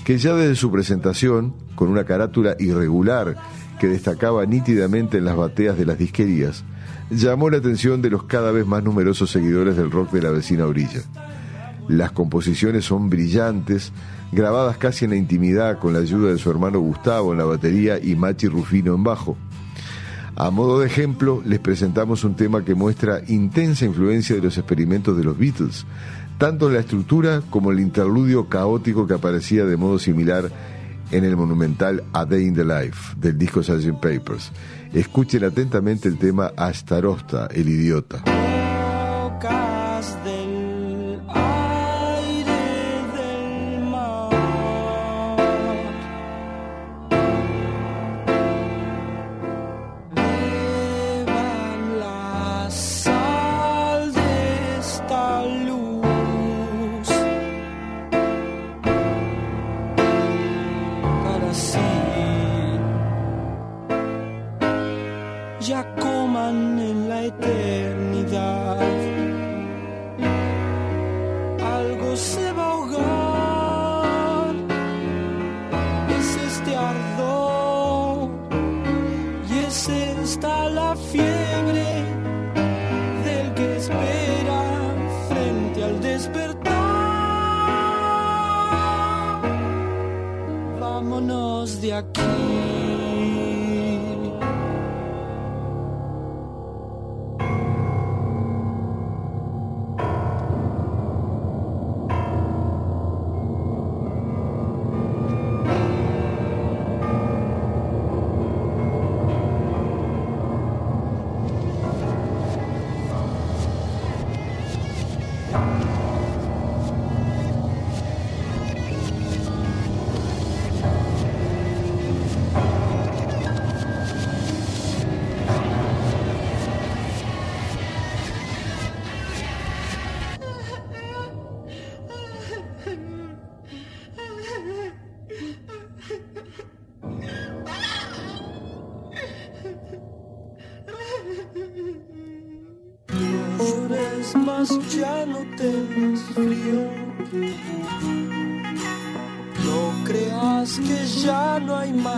que 0.03 0.17
ya 0.17 0.33
desde 0.33 0.55
su 0.55 0.71
presentación, 0.71 1.53
con 1.75 1.87
una 1.87 2.03
carátula 2.03 2.57
irregular 2.59 3.37
que 3.79 3.87
destacaba 3.87 4.45
nítidamente 4.45 5.19
en 5.19 5.23
las 5.23 5.37
bateas 5.37 5.77
de 5.77 5.85
las 5.85 5.97
disquerías, 5.97 6.65
llamó 7.09 7.49
la 7.49 7.57
atención 7.57 8.01
de 8.01 8.09
los 8.09 8.23
cada 8.23 8.51
vez 8.51 8.65
más 8.65 8.83
numerosos 8.83 9.31
seguidores 9.31 9.75
del 9.77 9.91
rock 9.91 10.11
de 10.11 10.21
la 10.21 10.31
vecina 10.31 10.65
orilla. 10.65 11.01
Las 11.87 12.11
composiciones 12.11 12.85
son 12.85 13.09
brillantes, 13.09 13.91
grabadas 14.31 14.77
casi 14.77 15.05
en 15.05 15.11
la 15.11 15.17
intimidad 15.17 15.79
con 15.79 15.93
la 15.93 15.99
ayuda 15.99 16.31
de 16.31 16.37
su 16.37 16.51
hermano 16.51 16.79
Gustavo 16.79 17.31
en 17.31 17.39
la 17.39 17.45
batería 17.45 17.99
y 17.99 18.15
Machi 18.15 18.47
Rufino 18.47 18.93
en 18.93 19.03
bajo. 19.03 19.37
A 20.35 20.51
modo 20.51 20.79
de 20.79 20.87
ejemplo, 20.87 21.41
les 21.45 21.59
presentamos 21.59 22.23
un 22.23 22.35
tema 22.35 22.63
que 22.63 22.75
muestra 22.75 23.21
intensa 23.27 23.85
influencia 23.85 24.35
de 24.35 24.41
los 24.41 24.57
experimentos 24.57 25.17
de 25.17 25.23
los 25.23 25.37
Beatles, 25.37 25.85
tanto 26.37 26.67
en 26.67 26.75
la 26.75 26.79
estructura 26.79 27.41
como 27.49 27.71
el 27.71 27.79
interludio 27.79 28.47
caótico 28.47 29.05
que 29.05 29.15
aparecía 29.15 29.65
de 29.65 29.75
modo 29.75 29.99
similar 29.99 30.49
en 31.11 31.25
el 31.25 31.35
monumental 31.35 32.03
A 32.13 32.23
Day 32.23 32.45
in 32.45 32.53
the 32.53 32.63
Life 32.63 33.15
del 33.17 33.37
disco 33.37 33.61
Sgt. 33.61 33.99
Papers. 33.99 34.51
Escuchen 34.93 35.43
atentamente 35.43 36.07
el 36.07 36.17
tema 36.17 36.51
Astarosta, 36.57 37.47
el 37.53 37.69
idiota. 37.69 38.23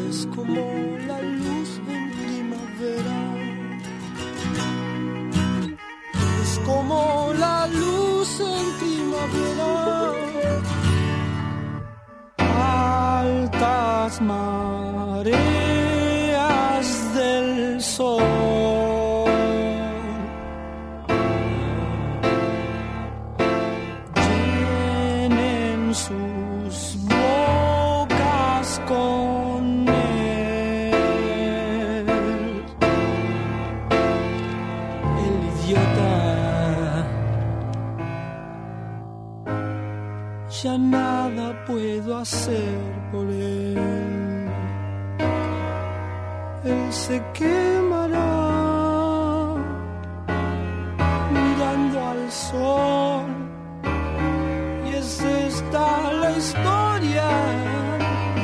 Es 0.09 0.27
como 0.35 0.97
la 1.07 1.21
luz 1.23 1.81
en 1.89 2.11
primavera. 2.19 3.21
Es 6.43 6.59
como 6.65 7.33
la 7.39 7.67
luz 7.67 8.41
en 8.41 8.67
primavera. 8.79 10.21
mareas 14.11 14.60
hacer 42.41 42.81
por 43.13 43.27
él. 43.29 43.77
Él 46.65 46.93
se 46.93 47.23
quemará 47.35 48.35
mirando 51.37 51.97
al 52.13 52.33
sol. 52.33 53.27
Y 54.87 54.89
es 54.95 55.21
esta 55.23 56.13
la 56.23 56.31
historia 56.33 57.29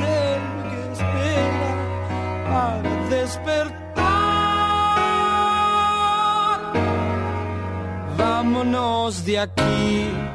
del 0.02 0.42
que 0.68 0.80
espera 0.92 1.70
para 2.50 2.92
despertar. 3.08 3.76
Vámonos 8.18 9.24
de 9.24 9.38
aquí. 9.38 10.25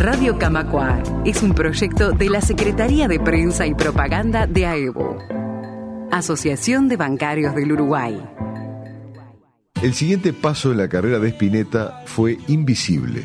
Radio 0.00 0.38
Camacua 0.38 1.02
es 1.24 1.42
un 1.42 1.54
proyecto 1.54 2.12
de 2.12 2.30
la 2.30 2.40
Secretaría 2.40 3.08
de 3.08 3.18
Prensa 3.18 3.66
y 3.66 3.74
Propaganda 3.74 4.46
de 4.46 4.64
AEBO, 4.64 5.18
Asociación 6.12 6.86
de 6.86 6.96
Bancarios 6.96 7.52
del 7.56 7.72
Uruguay. 7.72 8.16
El 9.82 9.94
siguiente 9.94 10.32
paso 10.32 10.70
en 10.70 10.78
la 10.78 10.88
carrera 10.88 11.18
de 11.18 11.30
Spinetta 11.30 12.04
fue 12.06 12.38
Invisible, 12.46 13.24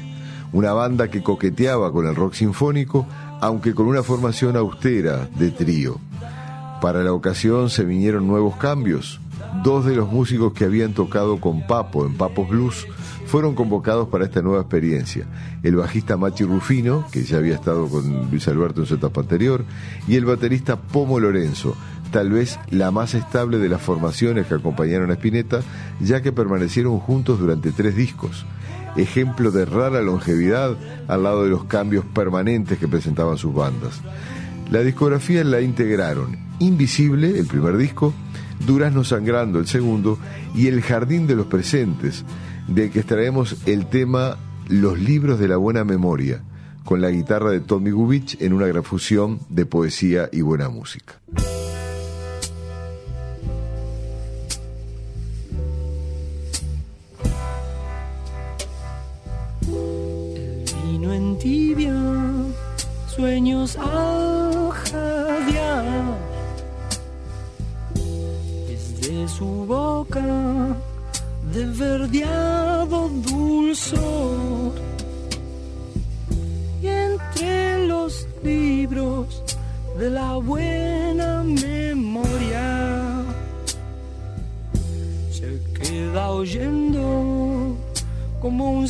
una 0.52 0.74
banda 0.74 1.12
que 1.12 1.22
coqueteaba 1.22 1.92
con 1.92 2.08
el 2.08 2.16
rock 2.16 2.34
sinfónico, 2.34 3.06
aunque 3.40 3.76
con 3.76 3.86
una 3.86 4.02
formación 4.02 4.58
austera 4.58 5.30
de 5.38 5.52
trío. 5.52 6.00
Para 6.82 7.04
la 7.04 7.14
ocasión 7.14 7.70
se 7.70 7.84
vinieron 7.84 8.26
nuevos 8.26 8.56
cambios. 8.56 9.20
Dos 9.64 9.86
de 9.86 9.96
los 9.96 10.12
músicos 10.12 10.54
que 10.54 10.66
habían 10.66 10.94
tocado 10.94 11.40
con 11.40 11.68
Papo 11.68 12.04
en 12.08 12.18
Papos 12.18 12.50
Blues 12.50 12.88
fueron 13.34 13.56
convocados 13.56 14.10
para 14.10 14.26
esta 14.26 14.44
nueva 14.44 14.62
experiencia. 14.62 15.26
El 15.64 15.78
bajista 15.78 16.18
Machi 16.18 16.44
Rufino, 16.44 17.04
que 17.12 17.24
ya 17.24 17.38
había 17.38 17.56
estado 17.56 17.88
con 17.88 18.30
Luis 18.30 18.48
Alberto 18.48 18.82
en 18.82 18.86
su 18.86 18.94
etapa 18.94 19.22
anterior, 19.22 19.66
y 20.08 20.18
el 20.18 20.26
baterista 20.26 20.76
Pomo 20.76 21.20
Lorenzo, 21.20 21.76
tal 22.12 22.30
vez 22.30 22.60
la 22.70 22.92
más 22.92 23.16
estable 23.16 23.58
de 23.58 23.70
las 23.70 23.82
formaciones 23.82 24.46
que 24.46 24.54
acompañaron 24.54 25.10
a 25.10 25.16
Spinetta, 25.16 25.62
ya 26.00 26.22
que 26.22 26.32
permanecieron 26.32 27.00
juntos 27.00 27.40
durante 27.40 27.72
tres 27.72 27.96
discos. 27.96 28.46
Ejemplo 28.98 29.50
de 29.50 29.66
rara 29.66 30.04
longevidad 30.04 30.78
al 31.08 31.24
lado 31.24 31.44
de 31.44 31.50
los 31.50 31.64
cambios 31.64 32.06
permanentes 32.06 32.78
que 32.78 32.88
presentaban 32.88 33.40
sus 33.40 33.52
bandas. 33.52 34.00
La 34.70 34.82
discografía 34.82 35.44
la 35.44 35.60
integraron 35.60 36.38
Invisible, 36.60 37.40
el 37.40 37.48
primer 37.48 37.78
disco, 37.78 38.14
Durazno 38.68 39.04
Sangrando, 39.04 39.58
el 39.58 39.66
segundo, 39.66 40.20
y 40.54 40.68
El 40.68 40.84
Jardín 40.84 41.26
de 41.26 41.36
los 41.36 41.48
Presentes, 41.48 42.24
del 42.68 42.92
que 42.92 43.00
extraemos 43.00 43.58
el 43.66 43.88
tema 43.88 44.38
Los 44.68 45.00
libros 45.00 45.40
de 45.40 45.48
la 45.48 45.58
buena 45.58 45.84
memoria, 45.84 46.42
con 46.84 47.02
la 47.02 47.10
guitarra 47.10 47.52
de 47.52 47.60
Tommy 47.60 47.92
Gubich 47.92 48.42
en 48.42 48.54
una 48.54 48.68
gran 48.68 48.84
fusión 48.84 49.40
de 49.50 49.66
poesía 49.66 50.30
y 50.32 50.42
buena 50.42 50.70
música. 50.70 51.20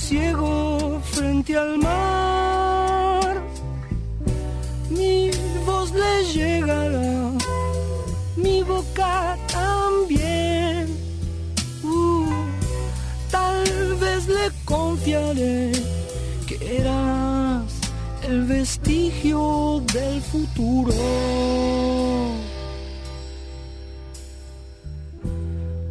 Ciego 0.04 1.00
frente 1.16 1.56
al 1.56 1.78
mar. 1.78 3.42
Mi 4.90 5.32
voz 5.66 5.94
le 5.94 6.14
llegará, 6.34 7.32
mi 8.36 8.64
boca 8.64 9.38
también. 9.48 10.88
Uh, 11.84 12.26
tal 13.32 13.64
vez 14.04 14.28
le 14.28 14.52
confiaré 14.66 15.72
que 16.48 16.56
eras 16.80 17.72
el 18.28 18.44
vestigio 18.44 19.82
del 19.94 20.22
futuro. 20.22 20.94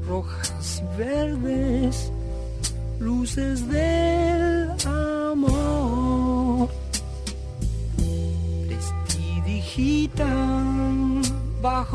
Rojas 0.07 0.83
verdes, 0.99 2.13
luces 3.01 3.67
del 3.69 3.92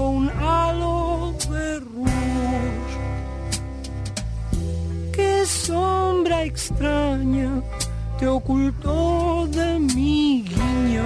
un 0.08 0.30
halo 0.30 1.34
de 1.50 1.80
rouge. 1.80 2.98
Qué 5.12 5.46
sombra 5.46 6.44
extraña 6.44 7.62
te 8.20 8.28
ocultó 8.28 9.48
de 9.48 9.80
mi 9.80 10.44
guiño. 10.44 11.04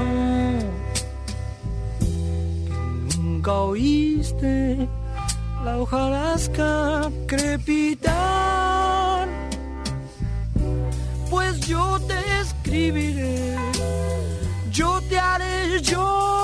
Nunca 3.17 3.53
oíste 3.53 4.87
la 5.65 5.77
hojarasca 5.77 7.09
crepitar. 7.27 9.27
Pues 11.29 11.59
yo 11.61 11.99
te 12.07 12.19
escribiré, 12.41 13.55
yo 14.71 15.01
te 15.09 15.19
haré 15.19 15.81
llorar. 15.81 16.40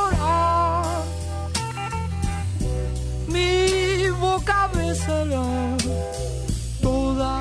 Toda 6.82 7.34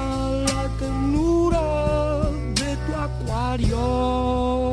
la 0.46 0.62
ternura 0.78 2.30
de 2.54 2.76
tu 2.86 2.92
acuario. 2.94 4.65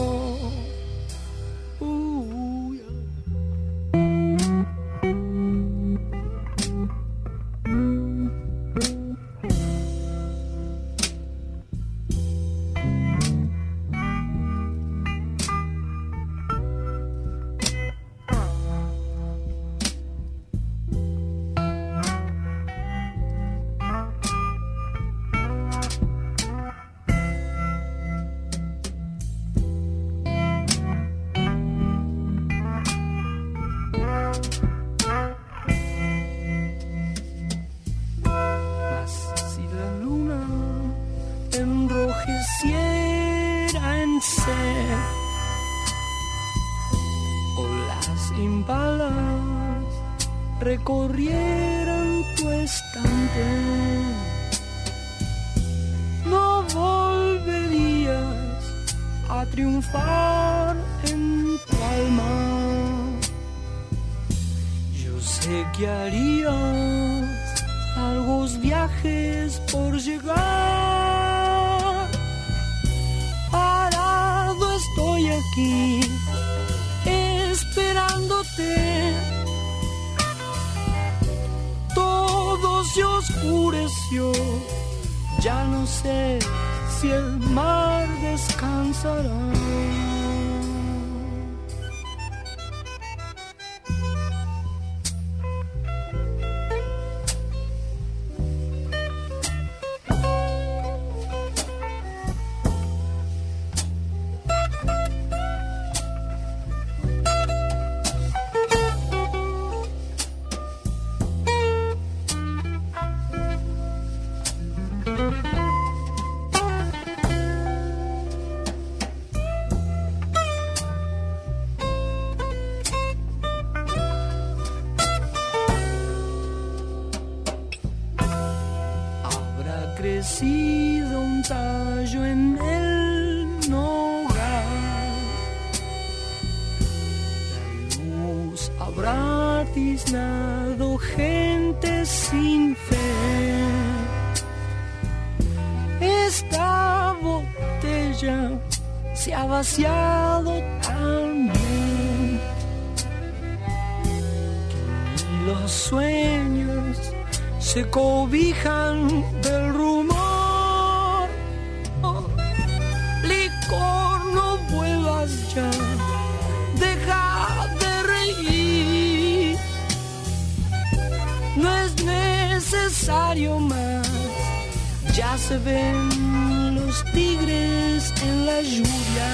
Se 175.54 175.60
ven 175.60 176.76
los 176.76 177.06
tigres 177.14 178.14
en 178.24 178.46
la 178.46 178.62
lluvia. 178.62 179.30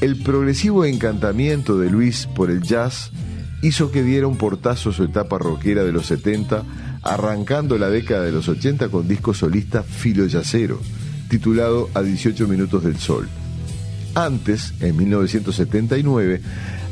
El 0.00 0.16
progresivo 0.16 0.84
encantamiento 0.84 1.78
de 1.78 1.90
Luis 1.90 2.26
por 2.26 2.50
el 2.50 2.62
jazz 2.62 3.12
hizo 3.62 3.92
que 3.92 4.02
diera 4.02 4.26
un 4.26 4.36
portazo 4.36 4.92
su 4.92 5.04
etapa 5.04 5.38
rockera 5.38 5.84
de 5.84 5.92
los 5.92 6.06
70 6.06 6.64
arrancando 7.02 7.78
la 7.78 7.88
década 7.88 8.24
de 8.24 8.32
los 8.32 8.48
80 8.48 8.88
con 8.88 9.06
disco 9.06 9.32
solista 9.32 9.84
Filo 9.84 10.26
Yacero, 10.26 10.80
titulado 11.28 11.88
A 11.94 12.02
18 12.02 12.48
Minutos 12.48 12.82
del 12.82 12.96
Sol. 12.96 13.28
Antes, 14.14 14.74
en 14.80 14.96
1979, 14.96 16.42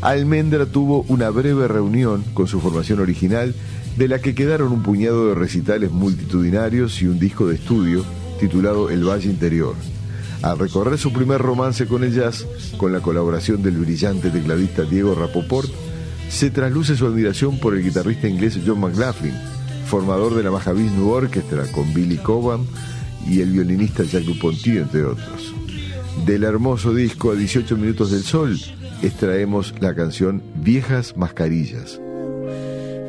Almendra 0.02 0.66
tuvo 0.66 1.04
una 1.08 1.28
breve 1.30 1.68
reunión 1.68 2.24
con 2.32 2.46
su 2.46 2.60
formación 2.60 3.00
original, 3.00 3.54
de 3.96 4.08
la 4.08 4.20
que 4.20 4.34
quedaron 4.34 4.72
un 4.72 4.82
puñado 4.82 5.28
de 5.28 5.34
recitales 5.34 5.90
multitudinarios 5.90 7.02
y 7.02 7.06
un 7.06 7.18
disco 7.18 7.46
de 7.46 7.56
estudio 7.56 8.04
titulado 8.38 8.88
El 8.88 9.06
Valle 9.06 9.28
Interior. 9.28 9.74
Al 10.42 10.58
recorrer 10.58 10.98
su 10.98 11.12
primer 11.12 11.42
romance 11.42 11.86
con 11.86 12.02
el 12.02 12.14
jazz, 12.14 12.46
con 12.78 12.92
la 12.92 13.00
colaboración 13.00 13.62
del 13.62 13.76
brillante 13.76 14.30
tecladista 14.30 14.84
Diego 14.84 15.14
Rapoport, 15.14 15.68
se 16.30 16.50
trasluce 16.50 16.96
su 16.96 17.06
admiración 17.06 17.58
por 17.58 17.74
el 17.74 17.82
guitarrista 17.82 18.26
inglés 18.26 18.58
John 18.64 18.80
McLaughlin, 18.80 19.34
formador 19.86 20.34
de 20.34 20.44
la 20.44 20.50
Mahavishnu 20.50 21.10
Orchestra 21.10 21.64
con 21.72 21.92
Billy 21.92 22.16
Cobham 22.16 22.64
y 23.28 23.40
el 23.40 23.50
violinista 23.50 24.04
Jacques 24.04 24.26
Duponty, 24.26 24.78
entre 24.78 25.04
otros. 25.04 25.52
Del 26.24 26.44
hermoso 26.44 26.94
disco 26.94 27.32
A 27.32 27.34
18 27.34 27.76
Minutos 27.76 28.10
del 28.12 28.22
Sol, 28.22 28.58
extraemos 29.02 29.74
la 29.80 29.94
canción 29.94 30.42
Viejas 30.56 31.16
Mascarillas. 31.16 32.00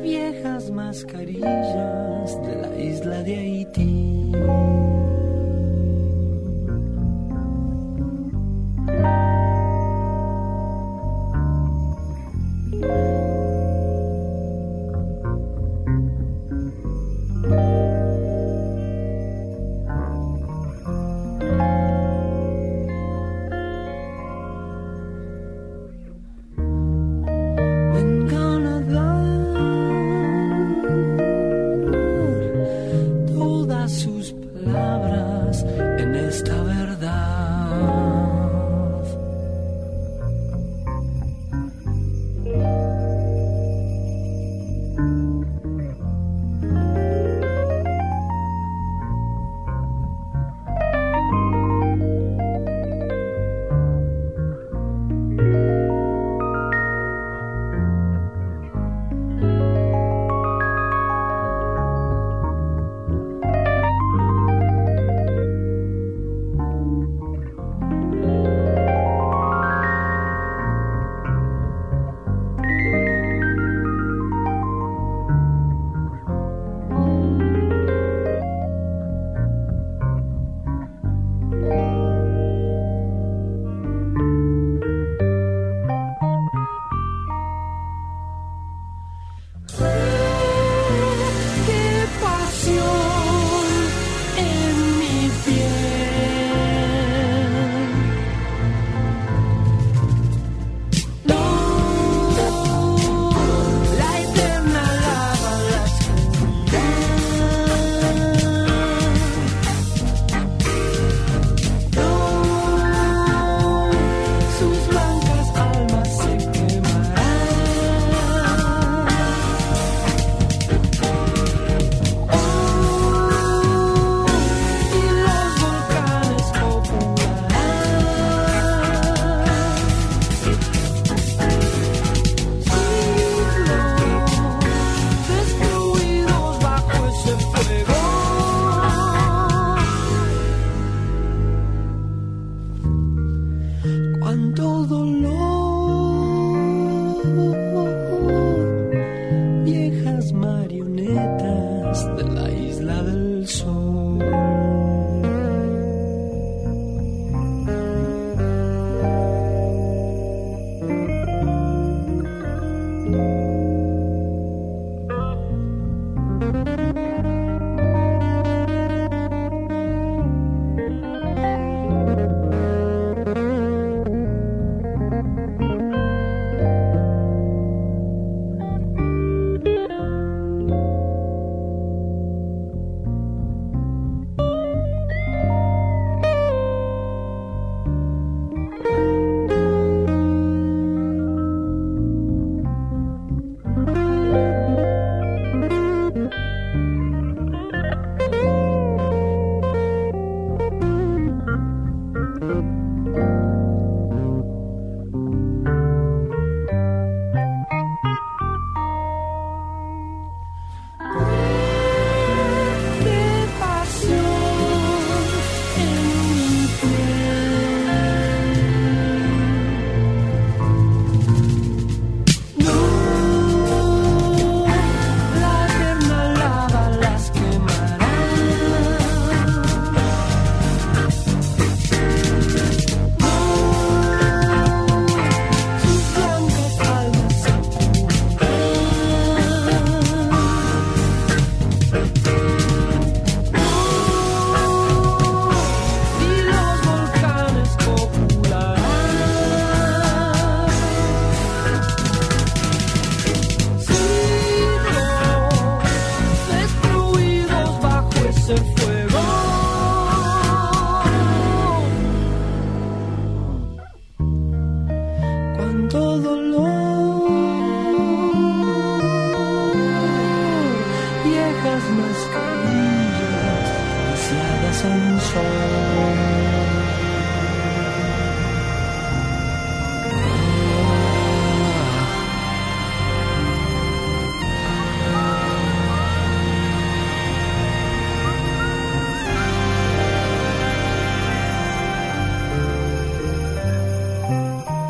Viejas 0.02 0.70
mascarillas 0.70 2.42
de 2.42 2.56
la 2.56 2.78
isla 2.78 3.22
de 3.22 3.36
Haití. 3.36 4.81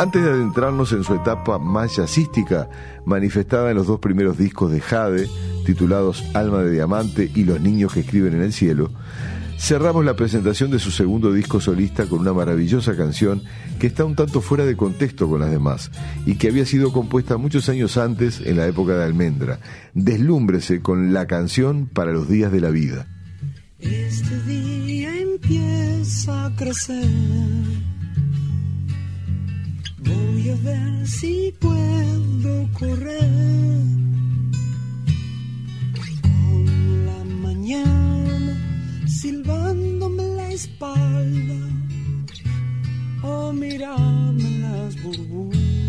Antes 0.03 0.25
de 0.25 0.31
adentrarnos 0.31 0.91
en 0.91 1.05
su 1.05 1.15
etapa 1.15 1.61
más 1.61 1.95
jazzística, 1.95 2.69
manifestada 3.05 3.71
en 3.71 3.77
los 3.77 3.87
dos 3.87 4.01
primeros 4.01 4.37
discos 4.37 4.73
de 4.73 4.81
Jade, 4.81 5.29
titulados 5.65 6.25
Alma 6.35 6.59
de 6.59 6.73
Diamante 6.73 7.31
y 7.33 7.45
Los 7.45 7.61
Niños 7.61 7.95
que 7.95 8.01
Escriben 8.01 8.35
en 8.35 8.43
el 8.43 8.53
Cielo, 8.53 8.91
cerramos 9.61 10.05
la 10.05 10.17
presentación 10.17 10.73
de 10.73 10.81
su 10.81 10.91
segundo 10.91 11.33
disco 11.33 11.61
solista 11.61 12.07
con 12.07 12.19
una 12.19 12.33
maravillosa 12.33 12.97
canción 12.97 13.45
que 13.79 13.87
está 13.87 14.05
un 14.05 14.17
tanto 14.17 14.41
fuera 14.41 14.67
de 14.67 14.77
contexto 14.77 15.29
con 15.29 15.39
las 15.39 15.53
demás 15.53 15.93
y 16.27 16.35
que 16.35 16.49
había 16.49 16.67
sido 16.67 16.93
compuesta 16.93 17.37
muchos 17.37 17.69
años 17.69 17.97
antes 17.97 18.41
en 18.41 18.57
la 18.57 18.67
época 18.67 18.97
de 18.97 19.05
Almendra. 19.05 19.61
Deslúmbrese 19.95 20.81
con 20.81 21.13
la 21.13 21.29
canción 21.29 21.87
para 21.87 22.11
los 22.11 22.29
días 22.29 22.51
de 22.51 22.61
la 22.61 22.71
vida. 22.71 23.07
Este 23.79 24.43
día 24.49 25.17
empieza 25.17 26.47
a 26.47 26.57
crecer 26.57 27.92
Voy 30.43 30.51
a 30.51 30.57
ver 30.57 31.07
si 31.07 31.55
puedo 31.61 32.69
correr 32.77 33.31
con 36.21 37.07
la 37.07 37.25
mañana 37.47 39.07
silbándome 39.07 40.25
la 40.35 40.49
espalda 40.49 41.61
o 43.23 43.53
mirarme 43.53 44.59
las 44.59 45.01
burbujas. 45.01 45.82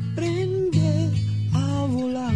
Aprende 0.00 1.10
a 1.52 1.86
volar 1.86 2.34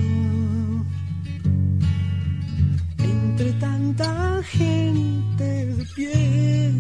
entre 2.99 3.53
tanta 3.55 4.43
gente 4.43 5.49
de 5.77 5.85
pie. 5.95 6.73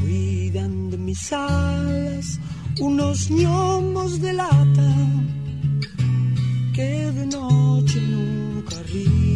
Cuidan 0.00 0.90
de 0.90 0.98
mis 0.98 1.32
alas 1.32 2.38
unos 2.80 3.30
ñomos 3.30 4.20
de 4.20 4.32
lata 4.32 4.90
que 6.74 6.90
de 7.18 7.26
noche 7.26 8.00
nunca 8.00 8.76
ríen. 8.90 9.27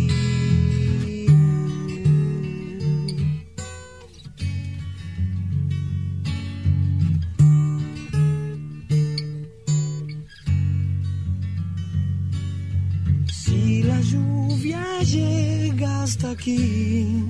Hasta 16.13 16.31
aquí. 16.31 17.25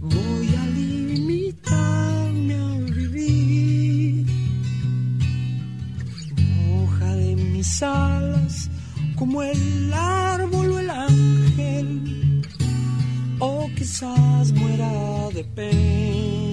Voy 0.00 0.48
a 0.62 0.64
limitarme 0.80 2.54
a 2.54 2.70
vivir. 2.98 4.26
Moja 6.66 7.14
de 7.14 7.36
mis 7.36 7.82
alas 7.82 8.68
como 9.14 9.42
el 9.42 9.92
árbol 9.92 10.72
o 10.72 10.78
el 10.80 10.90
ángel. 10.90 12.42
O 13.38 13.70
quizás 13.76 14.50
muera 14.52 15.28
de 15.34 15.44
pena. 15.44 16.47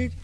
Este 0.00 0.19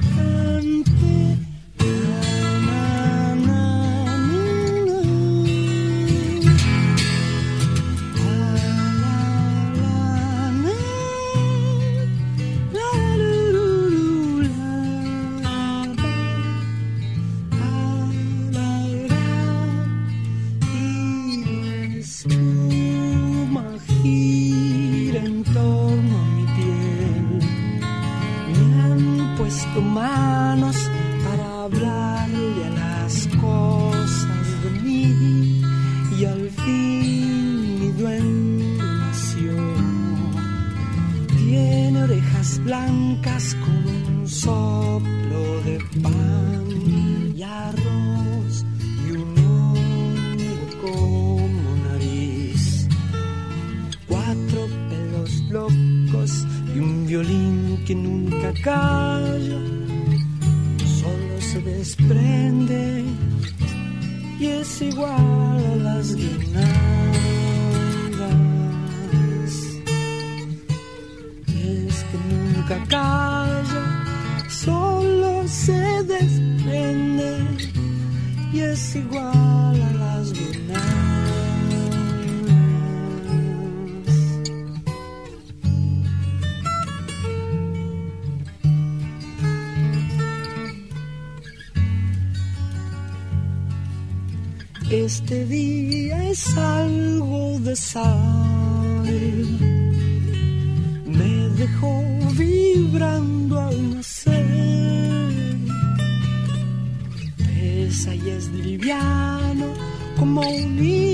como 110.19 110.41
un 110.41 110.79
hilo 110.85 111.06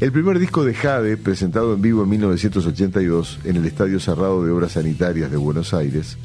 El 0.00 0.12
primer 0.12 0.38
disco 0.38 0.64
de 0.64 0.74
Jade, 0.74 1.16
presentado 1.16 1.74
en 1.74 1.82
vivo 1.82 2.04
en 2.04 2.10
1982 2.10 3.40
en 3.44 3.56
el 3.56 3.66
Estadio 3.66 3.98
Cerrado 3.98 4.44
de 4.44 4.52
Obras 4.52 4.72
Sanitarias 4.72 5.28
de 5.30 5.36
Buenos 5.36 5.74
Aires, 5.74 6.18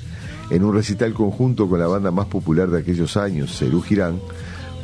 en 0.51 0.63
un 0.63 0.75
recital 0.75 1.13
conjunto 1.13 1.67
con 1.67 1.79
la 1.79 1.87
banda 1.87 2.11
más 2.11 2.27
popular 2.27 2.69
de 2.69 2.79
aquellos 2.79 3.17
años, 3.17 3.57
Cerú 3.57 3.81
Girán, 3.81 4.19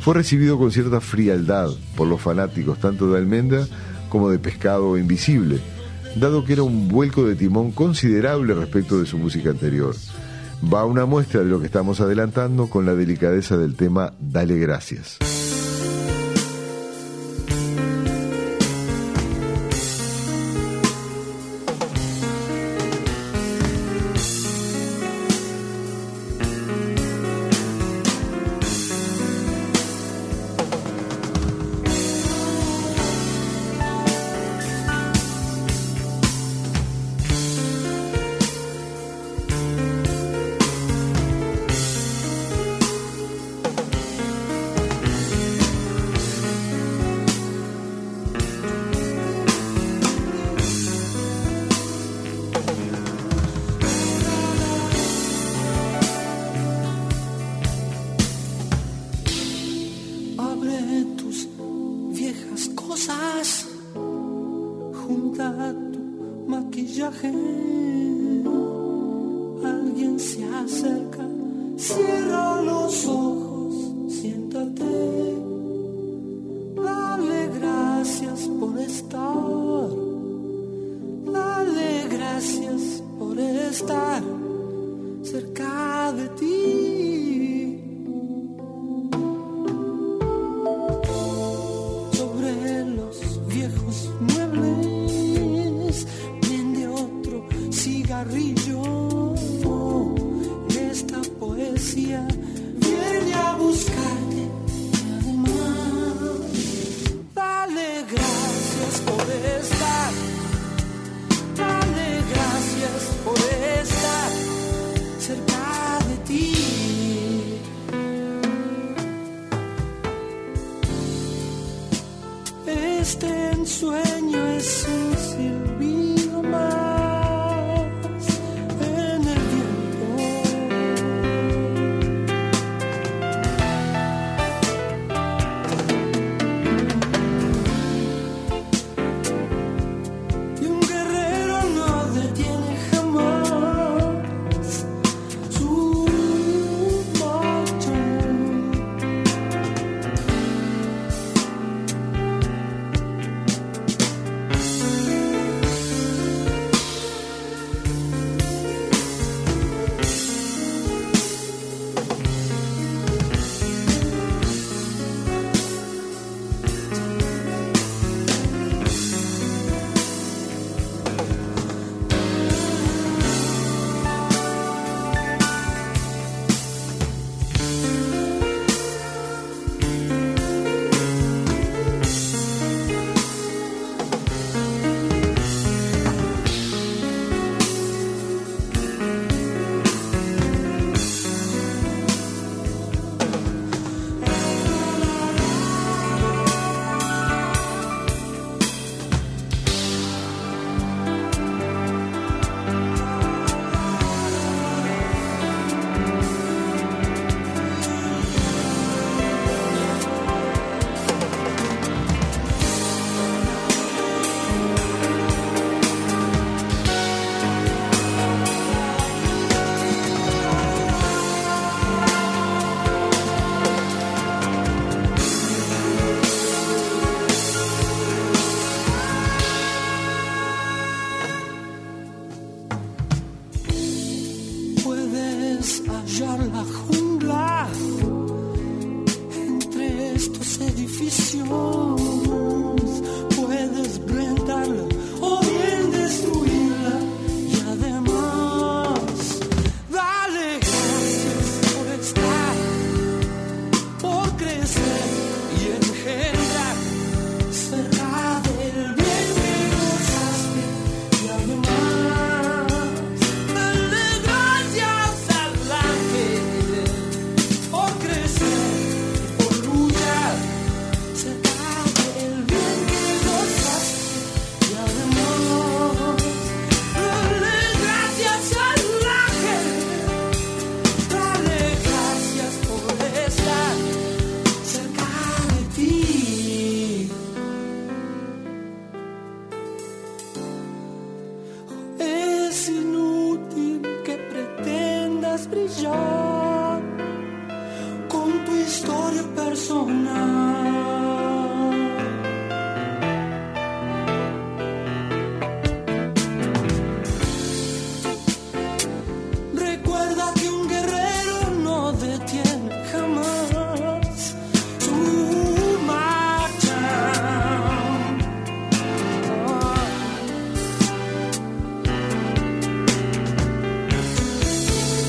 fue 0.00 0.14
recibido 0.14 0.58
con 0.58 0.72
cierta 0.72 1.00
frialdad 1.00 1.70
por 1.94 2.08
los 2.08 2.20
fanáticos 2.20 2.80
tanto 2.80 3.12
de 3.12 3.18
Almendra 3.18 3.64
como 4.08 4.28
de 4.28 4.38
Pescado 4.38 4.98
Invisible, 4.98 5.60
dado 6.16 6.44
que 6.44 6.54
era 6.54 6.64
un 6.64 6.88
vuelco 6.88 7.24
de 7.24 7.36
timón 7.36 7.70
considerable 7.70 8.54
respecto 8.54 8.98
de 8.98 9.06
su 9.06 9.18
música 9.18 9.50
anterior. 9.50 9.94
Va 10.62 10.84
una 10.84 11.06
muestra 11.06 11.40
de 11.40 11.46
lo 11.46 11.58
que 11.58 11.66
estamos 11.66 12.00
adelantando 12.00 12.68
con 12.68 12.84
la 12.84 12.94
delicadeza 12.94 13.56
del 13.56 13.76
tema 13.76 14.12
Dale 14.20 14.58
Gracias. 14.58 15.18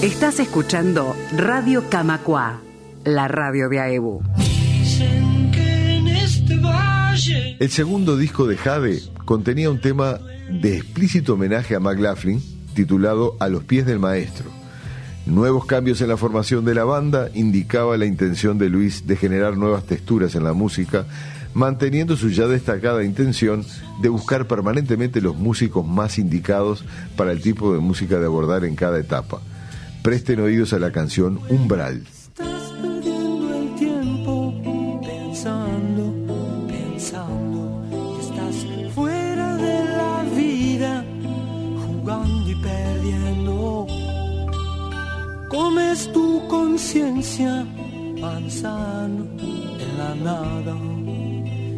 Estás 0.02 0.40
escuchando 0.40 1.16
Radio 1.38 1.88
Camacua, 1.88 2.60
la 3.06 3.28
radio 3.28 3.70
de 3.70 3.80
AEBU. 3.80 4.24
El 7.60 7.70
segundo 7.70 8.18
disco 8.18 8.48
de 8.48 8.58
Jade 8.58 9.00
contenía 9.26 9.70
un 9.70 9.80
tema 9.80 10.20
de 10.50 10.78
explícito 10.78 11.36
homenaje 11.36 11.76
a 11.76 11.80
McLaughlin 11.80 12.42
titulado 12.74 13.38
A 13.40 13.48
los 13.48 13.64
pies 13.64 13.86
del 13.86 14.00
maestro. 14.00 14.50
Nuevos 15.28 15.68
cambios 15.68 16.02
en 16.02 16.08
la 16.08 16.18
formación 16.18 16.66
de 16.66 16.74
la 16.74 16.84
banda 16.84 17.30
indicaba 17.36 17.96
la 17.96 18.08
intención 18.08 18.58
de 18.58 18.70
Luis 18.70 19.06
de 19.06 19.16
generar 19.16 19.56
nuevas 19.56 19.84
texturas 19.84 20.34
en 20.34 20.44
la 20.44 20.54
música, 20.54 21.06
manteniendo 21.54 22.18
su 22.18 22.30
ya 22.32 22.48
destacada 22.48 23.04
intención 23.04 23.64
de 24.02 24.10
buscar 24.10 24.48
permanentemente 24.48 25.22
los 25.22 25.36
músicos 25.36 25.86
más 25.86 26.18
indicados 26.18 26.86
para 27.16 27.32
el 27.32 27.42
tipo 27.44 27.72
de 27.72 27.80
música 27.80 28.18
de 28.18 28.26
abordar 28.26 28.66
en 28.66 28.76
cada 28.76 28.98
etapa. 29.00 29.42
Presten 30.02 30.40
oídos 30.40 30.74
a 30.74 30.80
la 30.80 30.92
canción 30.92 31.40
Umbral. 31.48 32.04
Estás 32.08 32.72
perdiendo 32.82 33.56
el 33.56 33.76
tiempo 33.76 34.54
pensando, 35.04 36.12
pensando 36.68 37.86
estás 38.20 38.66
fuera 38.96 39.58
de 39.58 39.86
la 39.86 40.24
vida, 40.36 41.06
jugando 41.86 42.50
y 42.50 42.56
perdiendo. 42.56 43.88
Comes 45.50 46.12
tu 46.12 46.48
conciencia 46.48 47.64
avanzando 48.18 49.28
en 49.40 49.98
la 50.00 50.16
nada. 50.16 50.76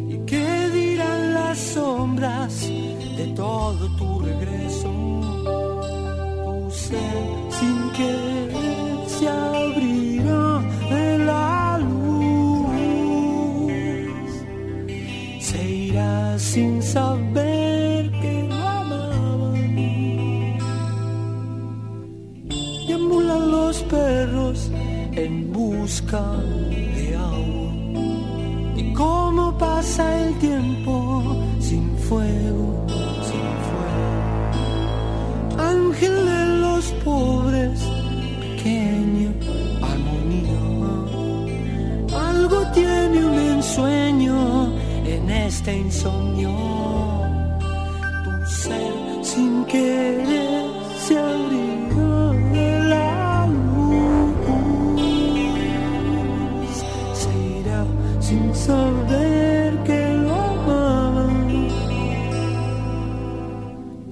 ¿Y 0.08 0.24
qué 0.24 0.70
dirán 0.72 1.34
las 1.34 1.58
sombras 1.58 2.60
de 2.62 3.32
todo 3.36 3.94
tu 3.98 4.20
regreso? 4.20 5.33
Sin 6.88 7.90
querer 7.96 9.08
se 9.08 9.28
abrirá 9.28 10.62
la 11.18 11.78
luz. 11.78 12.70
Se 15.40 15.60
irá 15.86 16.38
sin 16.38 16.82
saber 16.82 18.10
que 18.20 18.48
lo 18.48 18.68
amaban. 18.80 19.76
Deambulan 22.86 23.50
los 23.50 23.82
perros 23.84 24.70
en 25.12 25.52
busca 25.52 26.24
de 26.70 27.16
agua. 27.16 27.72
Y 28.76 28.92
cómo 28.92 29.56
pasa 29.58 30.02
el 30.22 30.34
tiempo 30.38 30.53
pobres, 37.04 37.80
pequeña 38.40 39.30
armonía. 39.92 40.64
Algo 42.30 42.58
tiene 42.72 43.18
un 43.24 43.38
ensueño 43.56 44.38
en 45.04 45.30
este 45.30 45.76
insomnio. 45.76 46.52
Tu 48.24 48.32
ser 48.62 48.94
sin 49.22 49.64
querer 49.66 50.64
se 51.04 51.18
abriga 51.18 52.32
de 52.56 52.68
la 52.92 53.46
luz. 53.46 54.34
Se 57.20 57.32
irá 57.58 57.82
sin 58.20 58.54
saber 58.54 59.76
que 59.86 60.00
lo 60.24 60.34
amaban. 60.34 61.68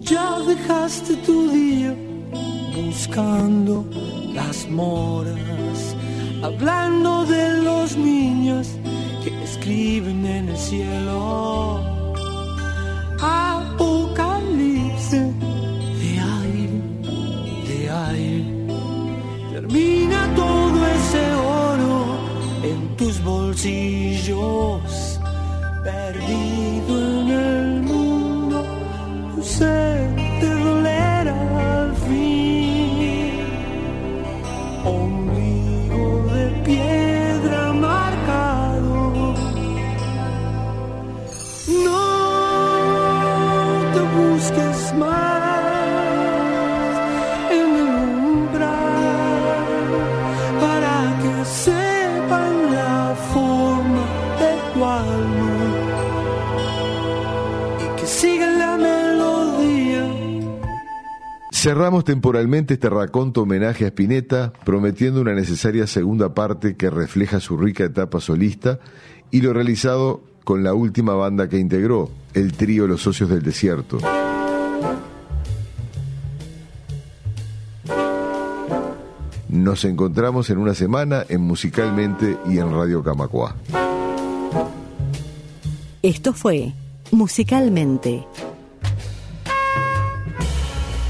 Ya 0.00 0.28
dejaste 0.46 1.16
tu 1.26 1.48
día 1.50 1.61
buscando 3.06 3.84
las 4.32 4.68
moras, 4.68 5.96
hablando 6.40 7.24
de 7.24 7.62
los 7.62 7.96
niños 7.96 8.68
que 9.24 9.42
escriben 9.42 10.24
en 10.24 10.48
el 10.50 10.56
cielo. 10.56 11.80
Apocalipsis 13.20 15.10
de 16.00 16.20
aire, 16.42 16.80
de 17.66 17.90
aire. 17.90 18.44
Termina 19.52 20.32
todo 20.36 20.86
ese 20.86 21.24
oro 21.34 21.98
en 22.62 22.96
tus 22.96 23.20
bolsillos, 23.24 24.80
perdido 25.82 26.92
en 27.20 27.28
el 27.30 27.82
mundo. 27.82 28.64
Ser 29.42 30.14
te 30.40 30.81
Cerramos 61.62 62.02
temporalmente 62.02 62.74
este 62.74 62.90
raconto 62.90 63.42
homenaje 63.42 63.84
a 63.84 63.88
Spinetta, 63.90 64.52
prometiendo 64.64 65.20
una 65.20 65.32
necesaria 65.32 65.86
segunda 65.86 66.34
parte 66.34 66.74
que 66.74 66.90
refleja 66.90 67.38
su 67.38 67.56
rica 67.56 67.84
etapa 67.84 68.18
solista 68.18 68.80
y 69.30 69.42
lo 69.42 69.52
realizado 69.52 70.24
con 70.42 70.64
la 70.64 70.74
última 70.74 71.14
banda 71.14 71.48
que 71.48 71.60
integró, 71.60 72.10
el 72.34 72.52
trío 72.54 72.88
Los 72.88 73.02
Socios 73.02 73.30
del 73.30 73.42
Desierto. 73.42 73.98
Nos 79.48 79.84
encontramos 79.84 80.50
en 80.50 80.58
una 80.58 80.74
semana 80.74 81.24
en 81.28 81.42
Musicalmente 81.42 82.38
y 82.50 82.58
en 82.58 82.72
Radio 82.72 83.04
Camacua. 83.04 83.54
Esto 86.02 86.32
fue 86.32 86.72
Musicalmente. 87.12 88.26